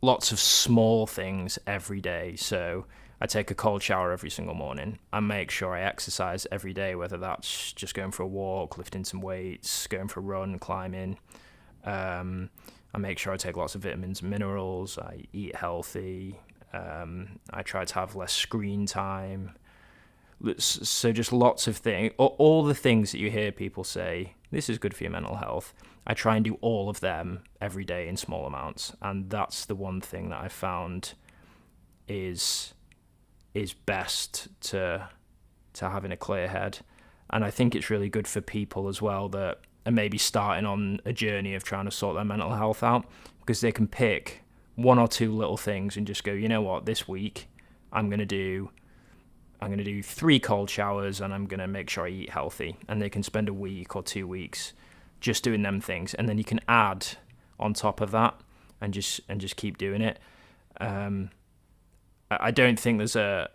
lots 0.02 0.30
of 0.30 0.38
small 0.38 1.06
things 1.06 1.58
every 1.66 2.00
day. 2.00 2.36
So 2.36 2.86
I 3.20 3.26
take 3.26 3.50
a 3.50 3.54
cold 3.54 3.82
shower 3.82 4.12
every 4.12 4.30
single 4.30 4.54
morning. 4.54 4.98
I 5.10 5.20
make 5.20 5.50
sure 5.50 5.74
I 5.74 5.82
exercise 5.82 6.46
every 6.52 6.74
day, 6.74 6.94
whether 6.94 7.16
that's 7.16 7.72
just 7.72 7.94
going 7.94 8.10
for 8.10 8.24
a 8.24 8.26
walk, 8.26 8.76
lifting 8.76 9.04
some 9.04 9.22
weights, 9.22 9.86
going 9.86 10.08
for 10.08 10.20
a 10.20 10.22
run, 10.22 10.58
climbing. 10.58 11.18
Um, 11.84 12.50
I 12.94 12.98
make 12.98 13.18
sure 13.18 13.32
I 13.32 13.36
take 13.36 13.56
lots 13.56 13.74
of 13.74 13.82
vitamins 13.82 14.20
and 14.20 14.30
minerals. 14.30 14.98
I 14.98 15.24
eat 15.32 15.56
healthy. 15.56 16.38
Um, 16.72 17.38
I 17.50 17.62
try 17.62 17.84
to 17.84 17.94
have 17.94 18.16
less 18.16 18.32
screen 18.32 18.86
time. 18.86 19.52
So 20.58 21.12
just 21.12 21.32
lots 21.32 21.66
of 21.66 21.78
things, 21.78 22.12
all 22.18 22.62
the 22.62 22.74
things 22.74 23.12
that 23.12 23.18
you 23.18 23.30
hear 23.30 23.52
people 23.52 23.84
say. 23.84 24.34
This 24.50 24.68
is 24.68 24.78
good 24.78 24.94
for 24.94 25.04
your 25.04 25.12
mental 25.12 25.36
health. 25.36 25.72
I 26.06 26.14
try 26.14 26.36
and 26.36 26.44
do 26.44 26.58
all 26.60 26.88
of 26.88 27.00
them 27.00 27.40
every 27.60 27.84
day 27.84 28.06
in 28.06 28.16
small 28.16 28.46
amounts, 28.46 28.94
and 29.02 29.28
that's 29.28 29.64
the 29.64 29.74
one 29.74 30.00
thing 30.00 30.28
that 30.30 30.40
I 30.40 30.48
found 30.48 31.14
is 32.06 32.74
is 33.54 33.72
best 33.72 34.48
to 34.60 35.08
to 35.72 35.90
having 35.90 36.12
a 36.12 36.16
clear 36.16 36.48
head. 36.48 36.78
And 37.30 37.44
I 37.44 37.50
think 37.50 37.74
it's 37.74 37.90
really 37.90 38.08
good 38.08 38.28
for 38.28 38.40
people 38.40 38.88
as 38.88 39.02
well 39.02 39.28
that 39.30 39.60
are 39.86 39.92
maybe 39.92 40.18
starting 40.18 40.66
on 40.66 41.00
a 41.04 41.12
journey 41.12 41.54
of 41.54 41.62
trying 41.62 41.84
to 41.84 41.90
sort 41.90 42.16
their 42.16 42.24
mental 42.24 42.54
health 42.54 42.82
out 42.82 43.06
because 43.40 43.60
they 43.60 43.72
can 43.72 43.86
pick 43.86 44.42
one 44.74 44.98
or 44.98 45.08
two 45.08 45.32
little 45.32 45.56
things 45.56 45.96
and 45.96 46.06
just 46.06 46.24
go, 46.24 46.32
you 46.32 46.48
know 46.48 46.60
what, 46.60 46.84
this 46.84 47.08
week 47.08 47.48
I'm 47.92 48.10
gonna 48.10 48.26
do 48.26 48.70
I'm 49.60 49.70
gonna 49.70 49.84
do 49.84 50.02
three 50.02 50.38
cold 50.38 50.68
showers 50.68 51.20
and 51.20 51.32
I'm 51.32 51.46
gonna 51.46 51.68
make 51.68 51.88
sure 51.88 52.06
I 52.06 52.10
eat 52.10 52.30
healthy. 52.30 52.76
And 52.88 53.00
they 53.00 53.08
can 53.08 53.22
spend 53.22 53.48
a 53.48 53.54
week 53.54 53.96
or 53.96 54.02
two 54.02 54.26
weeks 54.26 54.74
just 55.20 55.42
doing 55.42 55.62
them 55.62 55.80
things 55.80 56.12
and 56.12 56.28
then 56.28 56.36
you 56.36 56.44
can 56.44 56.60
add 56.68 57.06
on 57.58 57.72
top 57.72 58.00
of 58.00 58.10
that 58.10 58.38
and 58.80 58.92
just 58.92 59.20
and 59.28 59.40
just 59.40 59.56
keep 59.56 59.78
doing 59.78 60.02
it. 60.02 60.18
Um 60.80 61.30
I 62.30 62.50
don't 62.50 62.78
think 62.78 62.98
there's 62.98 63.16
a 63.16 63.48